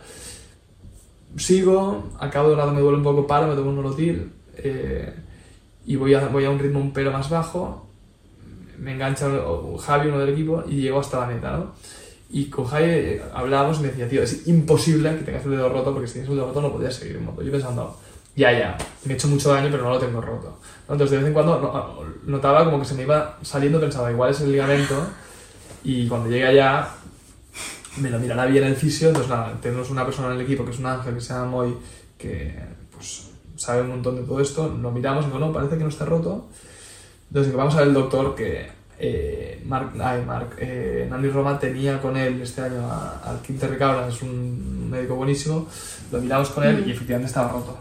[1.37, 5.13] Sigo, al cabo de rato me duele un poco, paro, me tomo un nolotil eh,
[5.85, 7.87] y voy a, voy a un ritmo un pelo más bajo.
[8.77, 9.27] Me engancha
[9.85, 11.71] Javi, uno del equipo, y llego hasta la meta, ¿no?
[12.31, 15.69] Y con Javi eh, hablábamos y me decía, tío, es imposible que tengas el dedo
[15.69, 17.41] roto porque si tienes el dedo roto no podías seguir en moto.
[17.41, 17.97] Yo pensando,
[18.35, 20.57] ya, ya, me he hecho mucho daño pero no lo tengo roto.
[20.83, 24.31] Entonces de vez en cuando no- notaba como que se me iba saliendo, pensaba, igual
[24.31, 24.95] es el ligamento.
[25.83, 26.87] Y cuando llegué allá,
[27.97, 29.09] me lo mirará bien el fisio.
[29.09, 31.45] Entonces nada, tenemos una persona en el equipo que es un ángel que se llama
[31.45, 31.77] Moy,
[32.17, 32.53] que
[32.93, 34.67] pues sabe un montón de todo esto.
[34.67, 36.49] Lo miramos y digo, no, parece que no está roto.
[37.29, 38.69] Entonces vamos a ver el doctor que
[38.99, 44.21] eh, Marc, ay, Marc, eh, Roma tenía con él este año al Quinte Ricabra, es
[44.21, 45.67] un médico buenísimo.
[46.11, 47.79] Lo miramos con él y efectivamente estaba roto.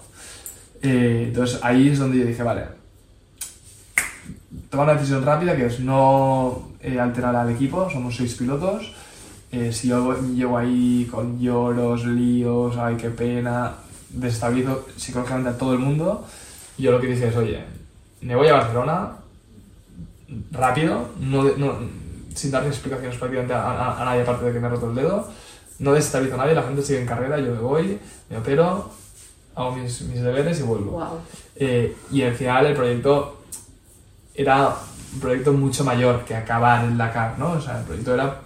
[0.82, 2.64] Eh, entonces ahí es donde yo dije, vale,
[4.70, 8.94] toma una decisión rápida que es no eh, alterar al equipo, somos seis pilotos.
[9.53, 13.72] Eh, si yo llego ahí con lloros, líos, ay, qué pena,
[14.11, 16.24] desestabilizo psicológicamente a todo el mundo.
[16.78, 17.64] Yo lo que dije es, oye,
[18.20, 19.12] me voy a Barcelona
[20.53, 21.78] rápido, no, no-
[22.34, 24.94] sin darle explicaciones prácticamente a, a- a nadie aparte de que me he roto el
[24.94, 25.28] dedo.
[25.80, 27.98] No desestabilizo a nadie, la gente sigue en carrera, yo me voy,
[28.28, 28.90] me opero,
[29.57, 30.92] hago mis, mis deberes y vuelvo.
[30.92, 31.18] Wow.
[31.57, 33.40] Eh, y al final el proyecto
[34.34, 34.76] era
[35.14, 37.53] un proyecto mucho mayor que acabar en Dakar, ¿no?
[37.53, 38.40] O sea, el proyecto era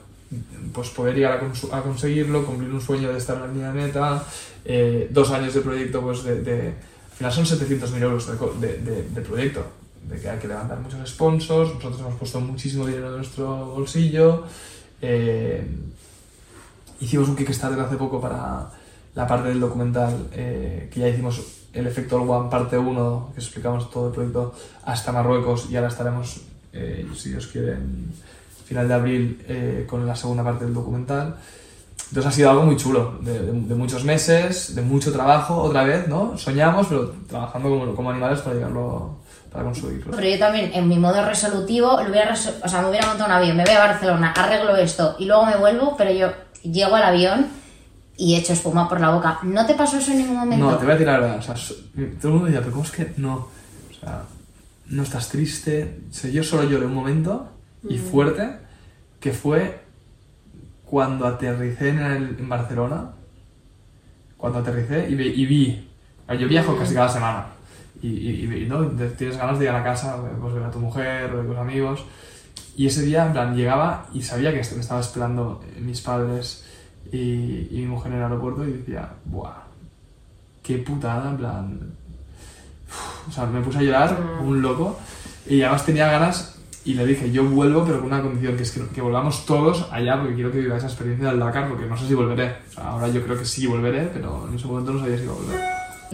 [0.72, 3.72] pues poder llegar a, cons- a conseguirlo, cumplir un sueño de estar en la línea
[3.72, 4.24] de meta,
[4.64, 6.74] eh, dos años de proyecto, pues de,
[7.10, 8.26] al final son 700.000 euros
[8.60, 9.64] de, de- de- proyecto,
[10.08, 14.44] de que hay que levantar muchos sponsors, nosotros hemos puesto muchísimo dinero en nuestro bolsillo,
[15.02, 15.66] eh,
[17.00, 18.70] hicimos un Kickstarter hace poco para
[19.14, 21.40] la parte del documental, eh, que ya hicimos
[21.72, 24.54] el efecto One parte 1, que explicamos todo el proyecto
[24.84, 26.40] hasta Marruecos y ahora estaremos,
[27.16, 27.76] si Dios quiere,
[28.64, 31.36] final de abril eh, con la segunda parte del documental.
[32.08, 35.84] Entonces ha sido algo muy chulo, de, de- de muchos meses, de mucho trabajo, otra
[35.84, 36.36] vez, ¿no?
[36.38, 39.18] Soñamos, pero trabajando como, como animales para llegarlo,
[39.50, 40.14] para conseguirlo.
[40.14, 43.30] Pero yo también, en mi modo resolutivo, lo hubiera resol- o sea, me hubiera montado
[43.30, 46.28] un avión, me voy a Barcelona, arreglo esto y luego me vuelvo, pero yo
[46.62, 47.46] llego al avión
[48.16, 49.40] y echo espuma por la boca.
[49.42, 50.64] ¿No te pasó eso en ningún momento?
[50.66, 51.38] No, te voy a decir la verdad.
[51.38, 53.34] O sea, todo el mundo decía, pero ¿cómo es que no?
[53.90, 54.22] O sea,
[54.86, 55.98] no estás triste.
[56.10, 57.48] O sea, yo solo lloré un momento
[57.88, 58.48] y fuerte,
[59.20, 59.80] que fue
[60.84, 63.10] cuando aterricé en, el- en Barcelona.
[64.36, 65.88] Cuando aterricé y, vi- y vi.
[66.38, 67.46] Yo viajo casi cada semana.
[68.02, 68.86] Y, y- ¿no?
[69.16, 71.56] Tienes ganas de ir a la casa, pues ver a tu mujer, ver a tus
[71.56, 72.04] amigos.
[72.76, 76.64] Y ese día, en plan, llegaba y sabía que me estaba esperando eh, mis padres
[77.12, 79.62] y, y mi mujer en el aeropuerto y decía, ¡buah!
[80.62, 81.30] ¡Qué putada!
[81.30, 81.80] En plan.
[82.88, 84.98] uf, o sea, me puse a llorar, como un loco.
[85.46, 86.53] Y además tenía ganas
[86.84, 89.86] y le dije, yo vuelvo, pero con una condición, que es que, que volvamos todos
[89.90, 92.58] allá porque quiero que viva esa experiencia del Dakar, porque no sé si volveré.
[92.68, 95.24] O sea, ahora yo creo que sí volveré, pero en ese momento no sabía si
[95.24, 95.60] iba a volver.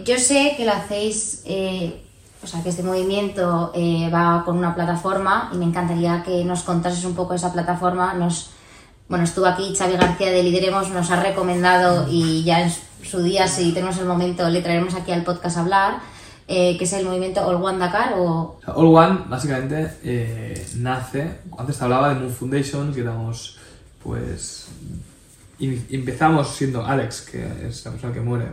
[0.05, 2.01] Yo sé que lo hacéis, eh,
[2.41, 6.63] o sea, que este movimiento eh, va con una plataforma y me encantaría que nos
[6.63, 8.13] contases un poco esa plataforma.
[8.13, 8.51] Nos,
[9.09, 12.71] bueno, estuvo aquí Xavi García de Lideremos, nos ha recomendado y ya en
[13.03, 15.99] su día, si tenemos el momento, le traeremos aquí al podcast a hablar,
[16.53, 18.59] eh, que es el movimiento All One Dakar o...
[18.65, 23.57] All One básicamente eh, nace, antes te hablaba de Moon Foundation, que éramos,
[24.03, 24.67] pues,
[25.59, 28.47] empezamos siendo Alex, que es la persona que muere,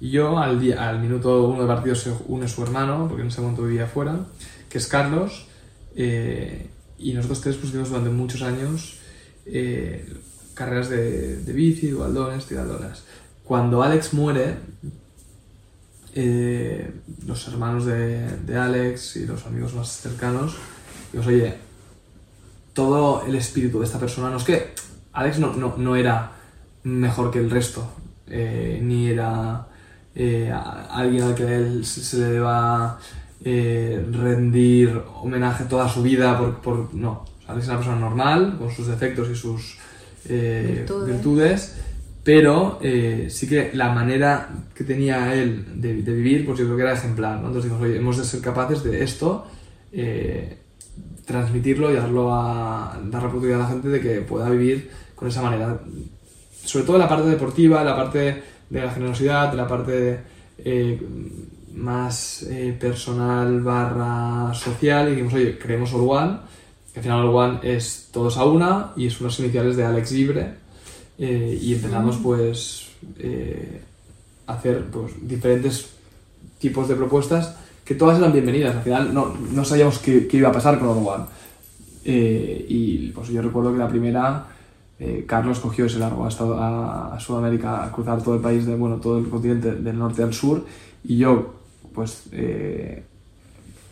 [0.00, 3.28] y yo al, día, al minuto uno de partido se une su hermano, porque en
[3.28, 4.26] ese momento vivía afuera,
[4.68, 5.46] que es Carlos,
[5.94, 6.66] eh,
[6.98, 8.98] y nosotros tres pusimos durante muchos años
[9.46, 10.12] eh,
[10.54, 13.04] carreras de, de bici, dualdones, tiradoras.
[13.44, 14.56] Cuando Alex muere,
[16.14, 16.90] eh,
[17.26, 20.56] los hermanos de, de Alex y los amigos más cercanos,
[21.12, 21.54] digo, oye,
[22.72, 24.74] todo el espíritu de esta persona, no es que
[25.12, 26.32] Alex no, no, no era
[26.84, 27.86] mejor que el resto,
[28.26, 29.66] eh, ni era
[30.14, 32.98] eh, a- alguien al que él se, se le deba
[33.44, 38.86] rendir homenaje toda su vida por, por- no, Alex es una persona normal, con sus
[38.86, 39.76] defectos y sus
[40.24, 41.06] Virtudes.
[41.06, 41.74] virtudes,
[42.24, 46.82] pero eh, sí que la manera que tenía él de, vivir, pues yo creo que
[46.82, 47.48] era ejemplar, ¿no?
[47.48, 49.46] Entonces dijimos, oye, hemos de ser capaces de esto,
[49.90, 50.58] eh,
[51.26, 55.28] transmitirlo y darlo a, dar la oportunidad a la gente de que pueda vivir con
[55.28, 55.80] esa manera.
[56.64, 60.20] Sobre todo la parte deportiva, la parte de la generosidad, la parte
[60.58, 61.00] eh,
[61.74, 66.38] más eh, personal barra social, y dijimos, oye, creemos All One,
[66.92, 70.12] que al final All One es todos a una y es unas iniciales de Alex
[70.12, 70.54] Libre,
[71.22, 72.88] eh, y empezamos pues
[73.20, 73.80] eh,
[74.44, 75.90] a hacer pues, diferentes
[76.58, 77.54] tipos de propuestas
[77.84, 78.74] que todas eran bienvenidas.
[78.74, 81.24] Al final no, no sabíamos qué, qué iba a pasar con One.
[82.04, 84.46] Eh, y pues yo recuerdo que la primera,
[84.98, 86.42] eh, Carlos cogió ese largo hasta
[87.14, 90.34] a, Sudamérica, a cruzar todo el país, de, bueno, todo el continente del norte al
[90.34, 90.66] sur,
[91.04, 91.54] y yo,
[91.94, 92.24] pues,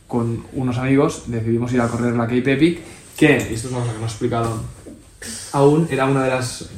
[0.08, 2.80] con unos amigos decidimos ir a correr la Cape Epic,
[3.16, 4.62] que, esto es una cosa que no he explicado
[5.52, 6.68] aún, era una de las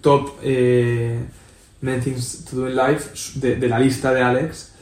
[0.00, 1.18] top eh,
[1.80, 4.72] main things to do in life de, de la lista de Alex,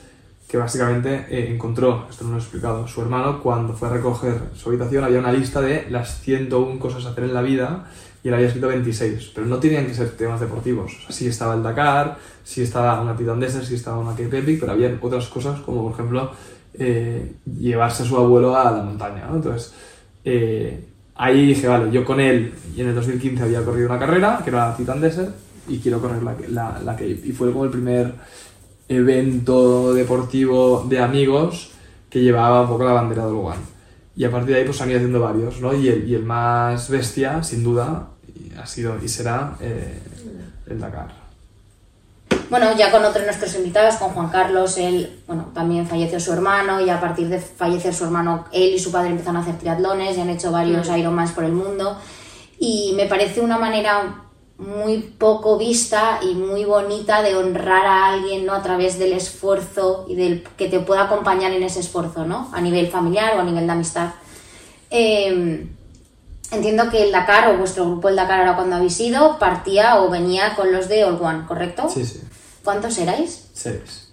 [0.48, 4.40] que básicamente eh, encontró, esto no lo he explicado, su hermano cuando fue a recoger
[4.54, 7.86] su habitación había una lista de las 101 cosas a hacer en la vida
[8.24, 10.92] y él había escrito 26, pero no tenían que ser temas deportivos.
[11.08, 14.72] O estaba el Dakar, sí estaba una Titan Desert, sí estaba una Cape Epic, pero
[14.72, 16.32] había otras cosas como por ejemplo
[16.74, 19.26] eh, llevarse a su abuelo a la montaña.
[19.26, 19.36] ¿no?
[19.36, 19.72] Entonces
[20.24, 20.84] eh,
[21.18, 24.50] ahí dije, vale, yo con él y en el 2015 había corrido una carrera que
[24.50, 25.34] era la Titan Desert
[25.68, 27.20] y quiero correr la, la, la Cape.
[27.24, 28.14] Y fue como el primer
[28.88, 31.72] evento deportivo de amigos
[32.08, 33.78] que llevaba un poco la bandera del One.
[34.16, 35.74] Y a partir de ahí pues han ido haciendo varios, ¿no?
[35.74, 38.08] Y el, y el más bestia, sin duda,
[38.58, 39.98] ha sido y será eh,
[40.66, 41.17] el Dakar.
[42.50, 46.32] Bueno, ya con otros de nuestros invitados, con Juan Carlos, él, bueno, también falleció su
[46.32, 49.58] hermano y a partir de fallecer su hermano, él y su padre empezaron a hacer
[49.58, 51.98] triatlones y han hecho varios Ironmans por el mundo.
[52.58, 54.24] Y me parece una manera
[54.56, 58.54] muy poco vista y muy bonita de honrar a alguien, ¿no?
[58.54, 62.50] A través del esfuerzo y del que te pueda acompañar en ese esfuerzo, ¿no?
[62.52, 64.10] A nivel familiar o a nivel de amistad.
[64.90, 65.68] Eh,
[66.50, 70.10] entiendo que el Dakar o vuestro grupo el Dakar ahora cuando habéis ido partía o
[70.10, 71.88] venía con los de All One, ¿correcto?
[71.88, 72.20] Sí, sí.
[72.64, 73.48] ¿Cuántos erais?
[73.52, 74.10] Seis.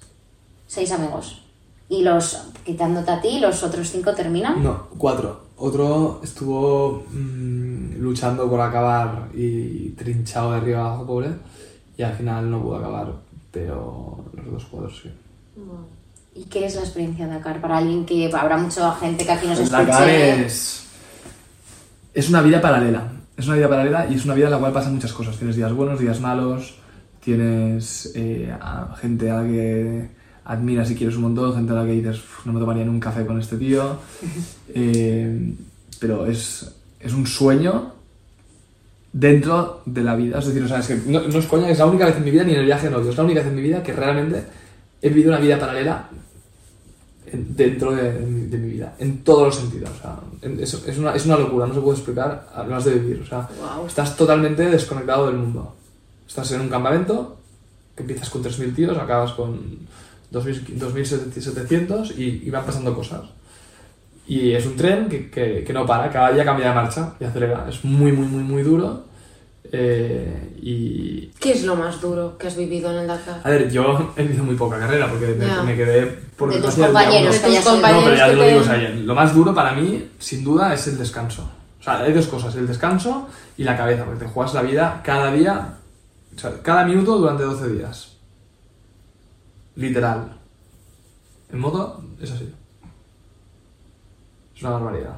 [0.68, 1.42] Seis amigos.
[1.88, 4.64] Y los, quitándote a ti, los otros cinco terminan.
[4.64, 5.46] No, cuatro.
[5.58, 11.30] Otro estuvo mm, luchando por acabar y trinchado de arriba abajo, pobre.
[11.98, 13.14] Y al final no pudo acabar,
[13.52, 15.10] pero los dos cuatro sí.
[16.34, 17.62] ¿Y qué es la experiencia de Dakar?
[17.62, 19.86] Para alguien que habrá mucha gente que aquí nos El escuche.
[19.86, 20.85] Dakar es.
[22.16, 23.12] Es una vida paralela.
[23.36, 25.38] Es una vida paralela y es una vida en la cual pasan muchas cosas.
[25.38, 26.76] Tienes días buenos, días malos.
[27.20, 30.10] Tienes eh, a gente a la que
[30.46, 31.54] admiras y quieres un montón.
[31.54, 34.00] Gente a la que dices, "Uf, no me tomaría ni un café con este tío.
[34.78, 35.54] Eh,
[36.00, 37.94] pero es, es un sueño
[39.14, 40.40] dentro de la vida.
[40.40, 42.24] Es decir, o sea, es que no, no es coña, es la única vez en
[42.26, 43.94] mi vida, ni en el viaje no, es la única vez en mi vida que
[43.94, 44.44] realmente
[45.02, 46.10] he vivido una vida paralela
[47.34, 49.90] dentro de, de mi, de mi vida, en todos los sentidos.
[49.98, 50.20] O sea,
[50.60, 53.22] es, es una, es una locura, no se puede explicar, además de vivir.
[53.22, 53.88] O sea, Guau.
[53.88, 55.76] estás totalmente desconectado del mundo.
[56.28, 57.38] Estás en un campamento
[57.96, 59.60] que empiezas con 3.000 tíos, acabas con
[60.34, 63.22] 2.000 2.700 y, y van pasando cosas.
[64.28, 67.24] Y es un tren que, que- que no para, cada día cambia de marcha y
[67.26, 67.68] acelera.
[67.70, 69.04] Es muy, muy, muy, muy duro.
[69.72, 73.42] Eh, y, ¿Qué es lo más duro que has vivido en el Dakar?
[73.44, 75.28] a ver, yo he vivido muy poca carrera porque
[75.66, 76.06] me, quedé
[76.38, 77.66] por De tus compañeros, De tus.
[77.66, 80.44] No, pero ya te lo digo, o te- sea, lo más duro para mí, sin
[80.44, 81.50] duda, es el descanso.
[81.80, 85.02] O sea, hay dos cosas, el descanso y la cabeza, porque te juegas la vida
[85.04, 85.76] cada día,
[86.36, 88.14] o sea, cada minuto durante 12 días.
[89.76, 90.38] Literal.
[91.52, 92.52] En moto es así.
[94.56, 95.16] Es una barbaridad.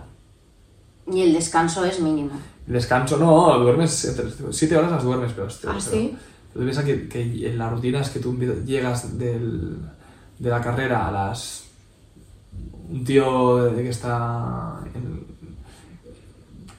[1.12, 2.32] Y el descanso es mínimo.
[2.68, 5.48] El descanso no, duermes entre 7 horas las duermes, pero...
[5.48, 6.18] ¿Ah, pero- sí?
[6.54, 8.36] Tú piensas que, que en la rutina es que tú
[8.66, 9.78] llegas del-
[10.40, 11.66] de la carrera a las...
[12.90, 15.26] Un tío que está en...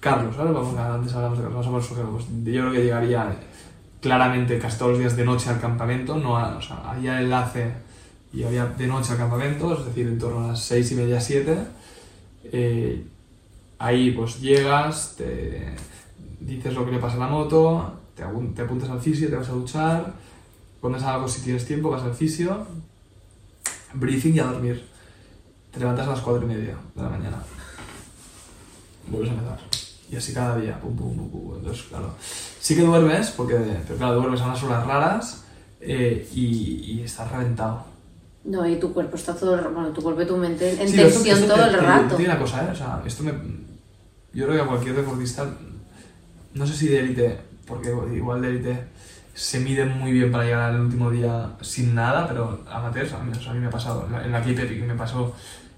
[0.00, 0.52] Carlos, ¿sabes?
[0.54, 2.14] Vamos, antes hablamos de Carlos, vamos a poner su ejemplo.
[2.18, 3.36] Pues yo creo que llegaría
[4.00, 7.72] claramente casi todos los días de noche al campamento, no a- o sea, había enlace
[8.32, 11.20] y había de noche al campamento, es decir, en torno a las seis y media,
[11.20, 11.56] siete.
[12.44, 13.04] Eh,
[13.78, 15.74] ahí pues llegas, te
[16.40, 18.22] dices lo que le pasa a la moto, te,
[18.54, 20.12] te apuntas al fisio, te vas a duchar,
[20.80, 22.66] comes algo si tienes tiempo, vas al fisio,
[23.94, 24.86] briefing y a dormir.
[25.72, 27.36] Te levantas a las cuatro y media de la mañana.
[29.08, 29.58] Vuelves a empezar.
[30.10, 31.54] Y así cada día, pum, pum, pum, pum.
[31.58, 32.14] Entonces, claro,
[32.60, 33.54] sí que duermes, porque,
[33.86, 35.44] pero claro, duermes a unas horas raras
[35.80, 37.84] eh, y, y estás reventado.
[38.44, 40.96] No, y tu cuerpo está todo el bueno, tu cuerpo y tu mente en Sí,
[40.96, 42.16] tensión todo el rato.
[42.16, 42.68] una cosa, ¿eh?
[42.72, 43.32] O sea, esto me...
[44.32, 45.46] Yo creo que a cualquier deportista,
[46.54, 48.84] no sé si de élite, porque igual de élite
[49.34, 53.32] se miden muy bien para llegar al último día sin nada, pero amateurs, a mí,
[53.46, 55.34] a mí me ha pasado, en la, en la Cape Epic me pasó,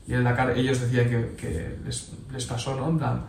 [0.06, 2.88] y en Dakar ellos decían que, que les, les pasó, ¿no?
[2.88, 3.22] En plan,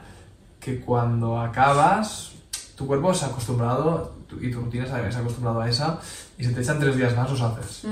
[0.59, 2.32] que cuando acabas,
[2.76, 5.99] tu cuerpo se ha acostumbrado, tu- y tu rutina se ha acostumbrado a esa,
[6.38, 7.84] y se te echan tres días más, los haces.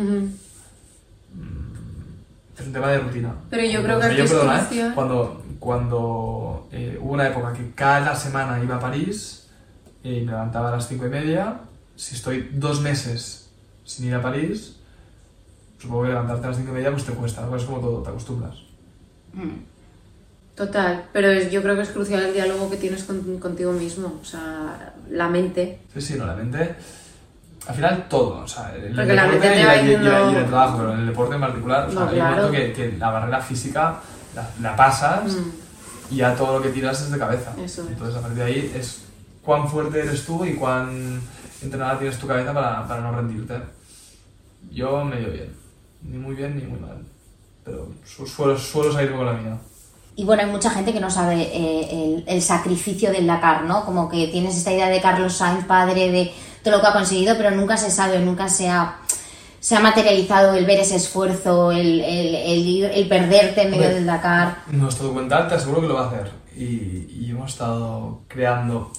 [2.60, 3.34] Es un tema de rutina.
[3.50, 4.92] Pero yo creo que sea, aquí yo, perdona, ¿eh?
[4.96, 9.48] Cuando, cuando eh, hubo una época que cada semana iba a París
[10.04, 11.62] y me levantaba a las cinco y media,
[11.96, 13.50] si estoy dos meses
[13.86, 14.76] sin ir a París,
[15.80, 17.56] supongo que levantarte a las cinco y media pues te cuesta, ¿no?
[17.56, 18.56] es como todo, te acostumbras.
[20.56, 24.20] Total, pero es- yo creo que es crucial el diálogo que tienes con- contigo mismo,
[24.22, 25.80] o sea, la mente.
[25.94, 26.76] Sí, sí, no, la mente...
[27.68, 30.40] Al final todo, o sea, el Porque la deporte te y, la- y- y la-
[30.40, 32.36] el trabajo, pero en el deporte en particular, o sea, No, hay un claro.
[32.44, 33.96] momento que, que la barrera física
[34.36, 35.52] la, la pasas Mm.
[36.12, 37.52] y ya todo lo que tiras es de cabeza.
[37.64, 37.90] Eso es.
[37.90, 39.04] Entonces, a partir de ahí es
[39.44, 41.22] cuán fuerte eres tú y cuán
[41.62, 43.56] entrenada tienes tu cabeza para, para no rendirte.
[44.72, 45.54] Yo medio bien.
[46.04, 46.98] Ni muy bien ni muy mal.
[47.64, 49.58] Pero su- suelo, suelo salirme con la mía.
[50.16, 53.86] Y bueno, hay mucha gente que no sabe eh, el, el sacrificio del Dakar, ¿no?
[53.86, 56.32] Como que tienes esta idea de Carlos Sainz, padre de
[56.64, 58.98] todo lo que ha conseguido, pero nunca se sabe, nunca se ha,
[59.60, 63.96] se ha materializado el ver ese esfuerzo, el, el, el el perderte en medio Hombre.
[63.96, 64.58] del Dakar.
[64.72, 66.32] Nuestro documental te aseguro que lo va a hacer.
[66.56, 68.92] Y, y hemos estado creando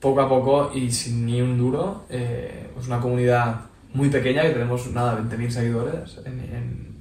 [0.00, 2.04] poco a poco y sin ni un duro.
[2.10, 3.60] eh, es una comunidad
[3.92, 6.94] muy pequeña que tenemos, nada, 20.000 seguidores en, en-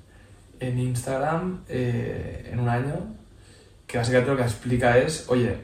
[0.60, 2.94] en Instagram eh, en un año.
[3.88, 5.58] Que básicamente lo que explica es, oye,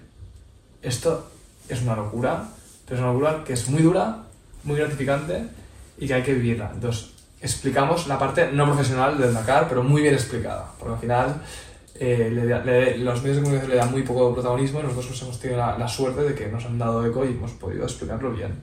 [0.81, 1.29] esto
[1.69, 2.49] es una locura,
[2.89, 4.23] pero es que es muy dura,
[4.63, 5.45] muy gratificante
[5.97, 6.71] y que hay que vivirla.
[6.73, 7.11] Entonces,
[7.41, 11.41] explicamos la parte no profesional del Dakar, pero muy bien explicada, porque al final
[11.95, 15.59] eh, los medios de comunicación le dan muy poco protagonismo y nosotros pues, hemos tenido
[15.59, 18.61] la, la suerte de que nos han dado eco y hemos podido explicarlo bien.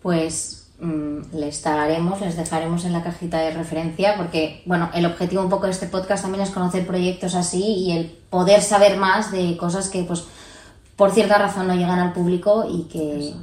[0.00, 5.42] Pues mm, les tagaremos, les dejaremos en la cajita de referencia, porque, bueno, el objetivo
[5.42, 9.30] un poco de este podcast también es conocer proyectos así y el poder saber más
[9.30, 10.24] de cosas que, pues,
[10.96, 13.34] por cierta razón no llegan al público y que,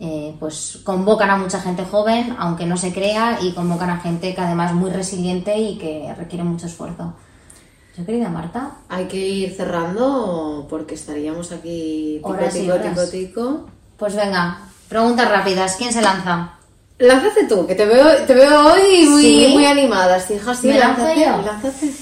[0.00, 4.34] eh, pues, convocan a mucha gente joven, aunque no se crea, y convocan a gente
[4.34, 7.14] que además es muy resiliente y que requiere mucho esfuerzo.
[7.96, 12.90] Yo, querida Marta, Hay que ir cerrando porque estaríamos aquí tico, Horas y tico, horas.
[12.92, 13.66] tico, tico.
[13.96, 15.76] pues venga, preguntas rápidas.
[15.76, 16.52] ¿Quién se lanza?
[16.98, 19.50] Lánzate tú, que te veo, te veo hoy muy, ¿Sí?
[19.54, 20.20] muy animada.
[20.20, 21.42] Sí, hija, sí, ¿Me lanzo lánzate, yo?
[21.42, 21.92] lánzate.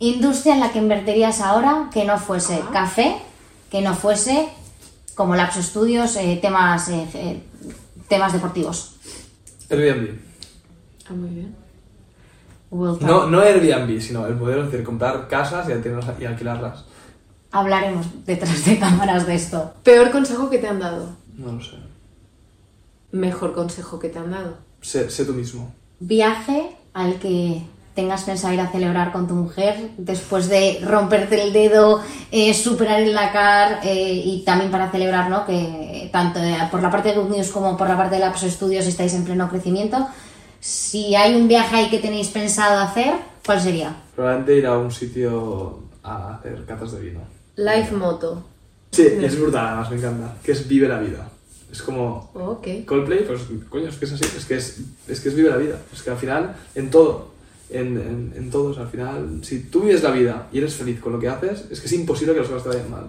[0.00, 2.70] Industria en la que invertirías ahora que no fuese Ah.
[2.72, 3.16] café,
[3.70, 4.48] que no fuese
[5.14, 7.42] como Lapso Studios, eh, temas, eh, eh,
[8.08, 8.96] temas deportivos.
[9.70, 10.16] Airbnb.
[11.08, 11.56] Ah, muy bien.
[12.70, 16.84] No, no Airbnb, sino el modelo es decir, comprar casas y, alquilarlas- y alquilarlas.
[17.50, 19.72] Hablaremos detrás de cámaras de esto.
[19.82, 21.16] Peor consejo que te han dado.
[21.36, 21.76] No lo sé.
[23.10, 24.58] Mejor consejo que te han dado.
[24.82, 25.72] Sé, sé tú mismo.
[25.98, 27.62] Viaje al que
[27.98, 33.00] tengas pensado ir a celebrar con tu mujer después de romperte el dedo, eh, superar
[33.00, 35.44] el Dakar eh, y también para celebrar, ¿no?
[35.44, 38.48] Que tanto eh, por la parte de Good News como por la parte de Lapso
[38.48, 40.06] Studios estáis en pleno crecimiento.
[40.60, 43.96] Si hay un viaje ahí que tenéis pensado hacer, ¿cuál sería?
[44.14, 47.20] Probablemente ir a un sitio a hacer catas de vino.
[47.56, 48.44] Life Moto.
[48.92, 50.36] Sí, es brutal, además me encanta.
[50.44, 51.28] Que es vive la vida.
[51.72, 52.86] Es como Ok.
[52.86, 54.24] Coldplay, pues coño, es que es así.
[54.36, 54.78] Es que es,
[55.08, 55.80] es que es vive la vida.
[55.92, 57.37] Es que al final, en todo,
[57.70, 60.74] en, en, en todo, o sea, al final, si tú vives la vida y eres
[60.74, 63.06] feliz con lo que haces, es que es imposible que las cosas te vayan mal.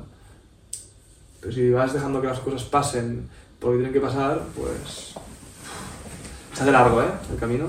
[1.39, 3.30] Pero si vas dejando que las cosas pasen
[3.60, 5.14] porque tienen que pasar, pues.
[6.53, 7.12] Se hace largo, ¿eh?
[7.32, 7.68] El camino.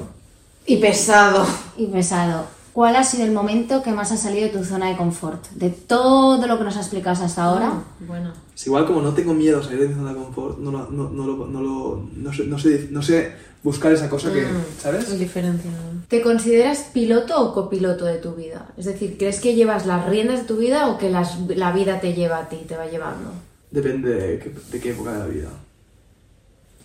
[0.67, 1.47] Y pesado.
[1.77, 2.47] Y pesado.
[2.73, 5.45] ¿Cuál ha sido el momento que más ha salido de tu zona de confort?
[5.51, 7.71] De todo lo que nos has explicado hasta ahora.
[7.73, 8.33] Ah, bueno.
[8.55, 10.89] Es igual como no tengo miedo a salir de mi zona de confort, no, no,
[10.91, 13.33] no, no, lo- no, lo- no, sé, no, sé, no sé
[13.65, 14.65] buscar esa cosa que, Mm.
[14.81, 15.09] ¿sabes?
[15.09, 15.65] Es diferente.
[15.69, 16.03] ¿no?
[16.09, 18.69] ¿Te consideras piloto o copiloto de tu vida?
[18.77, 22.01] Es decir, ¿crees que llevas las riendas de tu vida o que las- la vida
[22.01, 23.33] te lleva a ti, te va llevando?
[23.71, 25.49] Depende de qué, de qué época de la vida.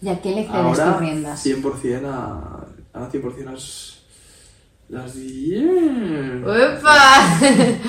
[0.01, 1.39] ¿Y a qué le cedes Ahora, tus riendas?
[1.45, 3.94] 100% a, a 100% las...
[4.89, 5.15] Las...
[5.15, 5.55] di-
[6.45, 7.39] ¡Uepa!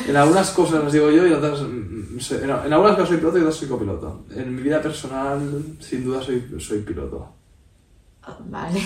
[0.09, 1.61] En algunas cosas las digo yo y en otras...
[1.63, 4.25] mm, En, algunas cosas soy piloto y en otras soy copiloto.
[4.35, 7.29] En mi vida personal, sin duda, soy, soy piloto.
[8.23, 8.81] Ah, Vale.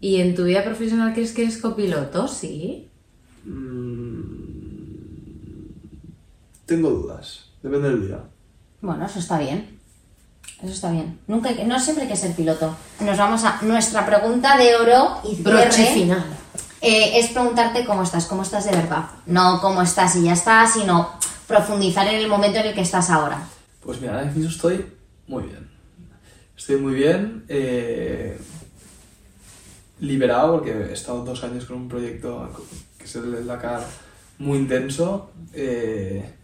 [0.00, 2.26] ¿Y en tu vida profesional crees que eres copiloto?
[2.28, 2.88] Sí.
[3.44, 4.20] Mm,
[6.66, 7.50] Tengo dudas.
[7.62, 8.18] Depende del día.
[8.80, 9.78] Bueno, eso está bien.
[10.62, 11.18] Eso está bien.
[11.26, 12.74] Nunca hay que- no siempre hay que ser piloto.
[13.00, 15.92] Nos vamos a nuestra pregunta de oro y Broche cierre.
[15.94, 16.24] final.
[16.80, 19.06] Eh, es preguntarte cómo estás, cómo estás de verdad.
[19.26, 21.10] No cómo estás y ya está, sino
[21.46, 23.46] profundizar en el momento en el que estás ahora.
[23.82, 24.86] Pues mira, ahora mismo estoy
[25.26, 25.70] muy bien.
[26.56, 27.44] Estoy muy bien.
[27.48, 28.38] eh,
[30.00, 32.50] liberado porque he estado dos años con un proyecto
[32.98, 33.82] que es el del Dakar
[34.38, 35.30] muy intenso.
[35.54, 36.34] eh,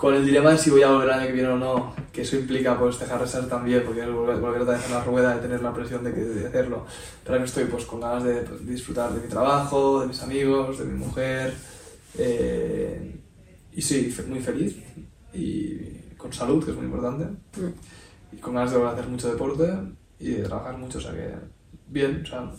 [0.00, 2.22] con el dilema de si voy a volver el año que viene o no, que
[2.22, 5.04] eso implica pues dejar de ser también, porque es volver, volver otra vez en la
[5.04, 6.86] rueda, de tener la presión de, que, de hacerlo.
[7.22, 10.78] Pero ahora estoy pues con ganas de pues, disfrutar de mi trabajo, de mis amigos,
[10.78, 11.52] de mi mujer.
[12.16, 13.20] eh,
[13.74, 14.76] y sí, muy feliz.
[15.34, 15.80] Y
[16.16, 17.26] con salud, que es muy importante.
[18.32, 19.70] Y con ganas de volver a hacer mucho deporte
[20.18, 21.34] y de trabajar mucho, o sea que
[21.88, 22.50] bien, o sea,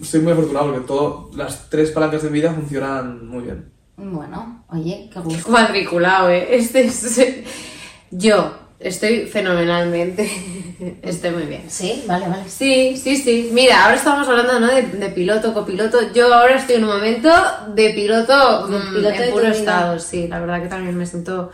[0.00, 3.75] estoy muy afortunado porque todo, las tres palancas de mi vida funcionan muy bien.
[3.96, 5.48] Bueno, oye, qué gusto.
[5.50, 6.56] Cuadriculado, ¿eh?
[6.56, 7.20] Este es...
[8.10, 10.30] Yo estoy fenomenalmente.
[11.02, 11.64] Estoy muy bien.
[11.68, 12.48] Sí, vale, vale.
[12.48, 13.50] Sí, sí, sí.
[13.52, 14.66] Mira, ahora estamos hablando ¿no?
[14.68, 16.12] de, de piloto, copiloto.
[16.12, 17.30] Yo ahora estoy en un momento
[17.74, 19.52] de piloto, De mm, piloto en de puro vida.
[19.52, 19.98] estado.
[19.98, 21.50] Sí, la verdad que también me siento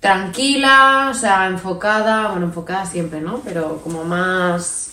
[0.00, 3.40] tranquila, o sea, enfocada, bueno, enfocada siempre, ¿no?
[3.44, 4.90] Pero como más...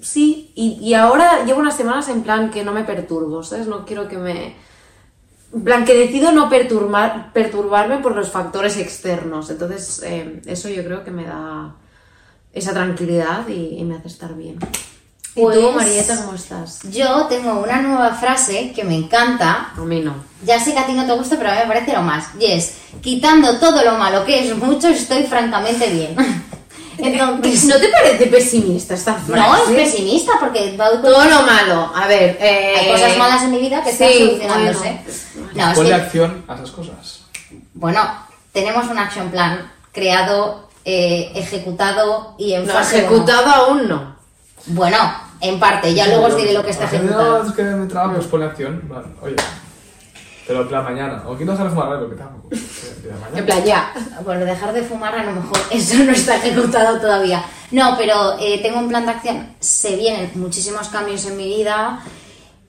[0.00, 3.66] Sí, y, y ahora llevo unas semanas en plan que no me perturbo, ¿sabes?
[3.66, 4.56] No quiero que me...
[5.54, 9.50] En plan, que decido no perturbar, perturbarme por los factores externos.
[9.50, 11.74] Entonces, eh, eso yo creo que me da
[12.52, 14.58] esa tranquilidad y, y me hace estar bien.
[15.36, 16.80] ¿Y tú, Pues- Marieta, cómo estás?
[16.90, 19.72] Yo tengo una nueva frase que me encanta.
[19.76, 20.14] A mí no.
[20.44, 22.26] Ya sé que a ti no te gusta, pero a mí me parece lo más.
[22.38, 26.16] Y es, quitando todo lo malo que es mucho, estoy francamente bien.
[26.98, 29.40] Entonces, ¿No te parece pesimista esta frase?
[29.40, 31.92] no es pesimista porque va Todo lo malo.
[31.94, 35.00] A ver, eh, hay cosas malas en mi vida que están solucionándose.
[35.34, 35.50] bueno.
[35.54, 37.20] No, es Ponle que, acción a esas cosas.
[37.74, 38.00] bueno,
[38.52, 43.06] tenemos un action plan creado, eh, ejecutado y en No, fase uno.
[43.06, 44.16] ejecutado aún no.
[44.66, 44.96] Bueno,
[45.40, 47.42] en parte, ya luego os diré lo que está ejecutado.
[47.42, 48.82] No, es que me traba, pues ponle acción.
[48.88, 49.36] Vale, oye.
[50.46, 51.22] Pero en plan mañana.
[51.26, 52.48] O quiero dejar de fumar, lo que tampoco.
[53.34, 53.92] En plan, ya.
[54.24, 57.44] Bueno, dejar de fumar a lo mejor eso no está ejecutado todavía.
[57.70, 59.54] No, pero eh, tengo un plan de acción.
[59.60, 62.00] Se vienen muchísimos cambios en mi vida,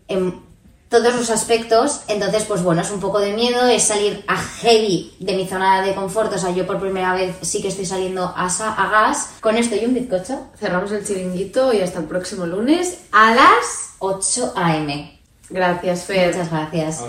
[0.08, 0.42] en
[0.90, 2.02] todos los aspectos.
[2.08, 5.82] Entonces, pues bueno, es un poco de miedo, es salir a heavy de mi zona
[5.82, 6.34] de confort.
[6.34, 9.58] O sea, yo por primera vez sí que estoy saliendo a, sa- a gas con
[9.58, 10.48] esto y un bizcocho.
[10.60, 15.12] Cerramos el chiringuito y hasta el próximo lunes a las 8 AM.
[15.50, 16.34] Gracias, Fer.
[16.36, 17.02] Muchas gracias.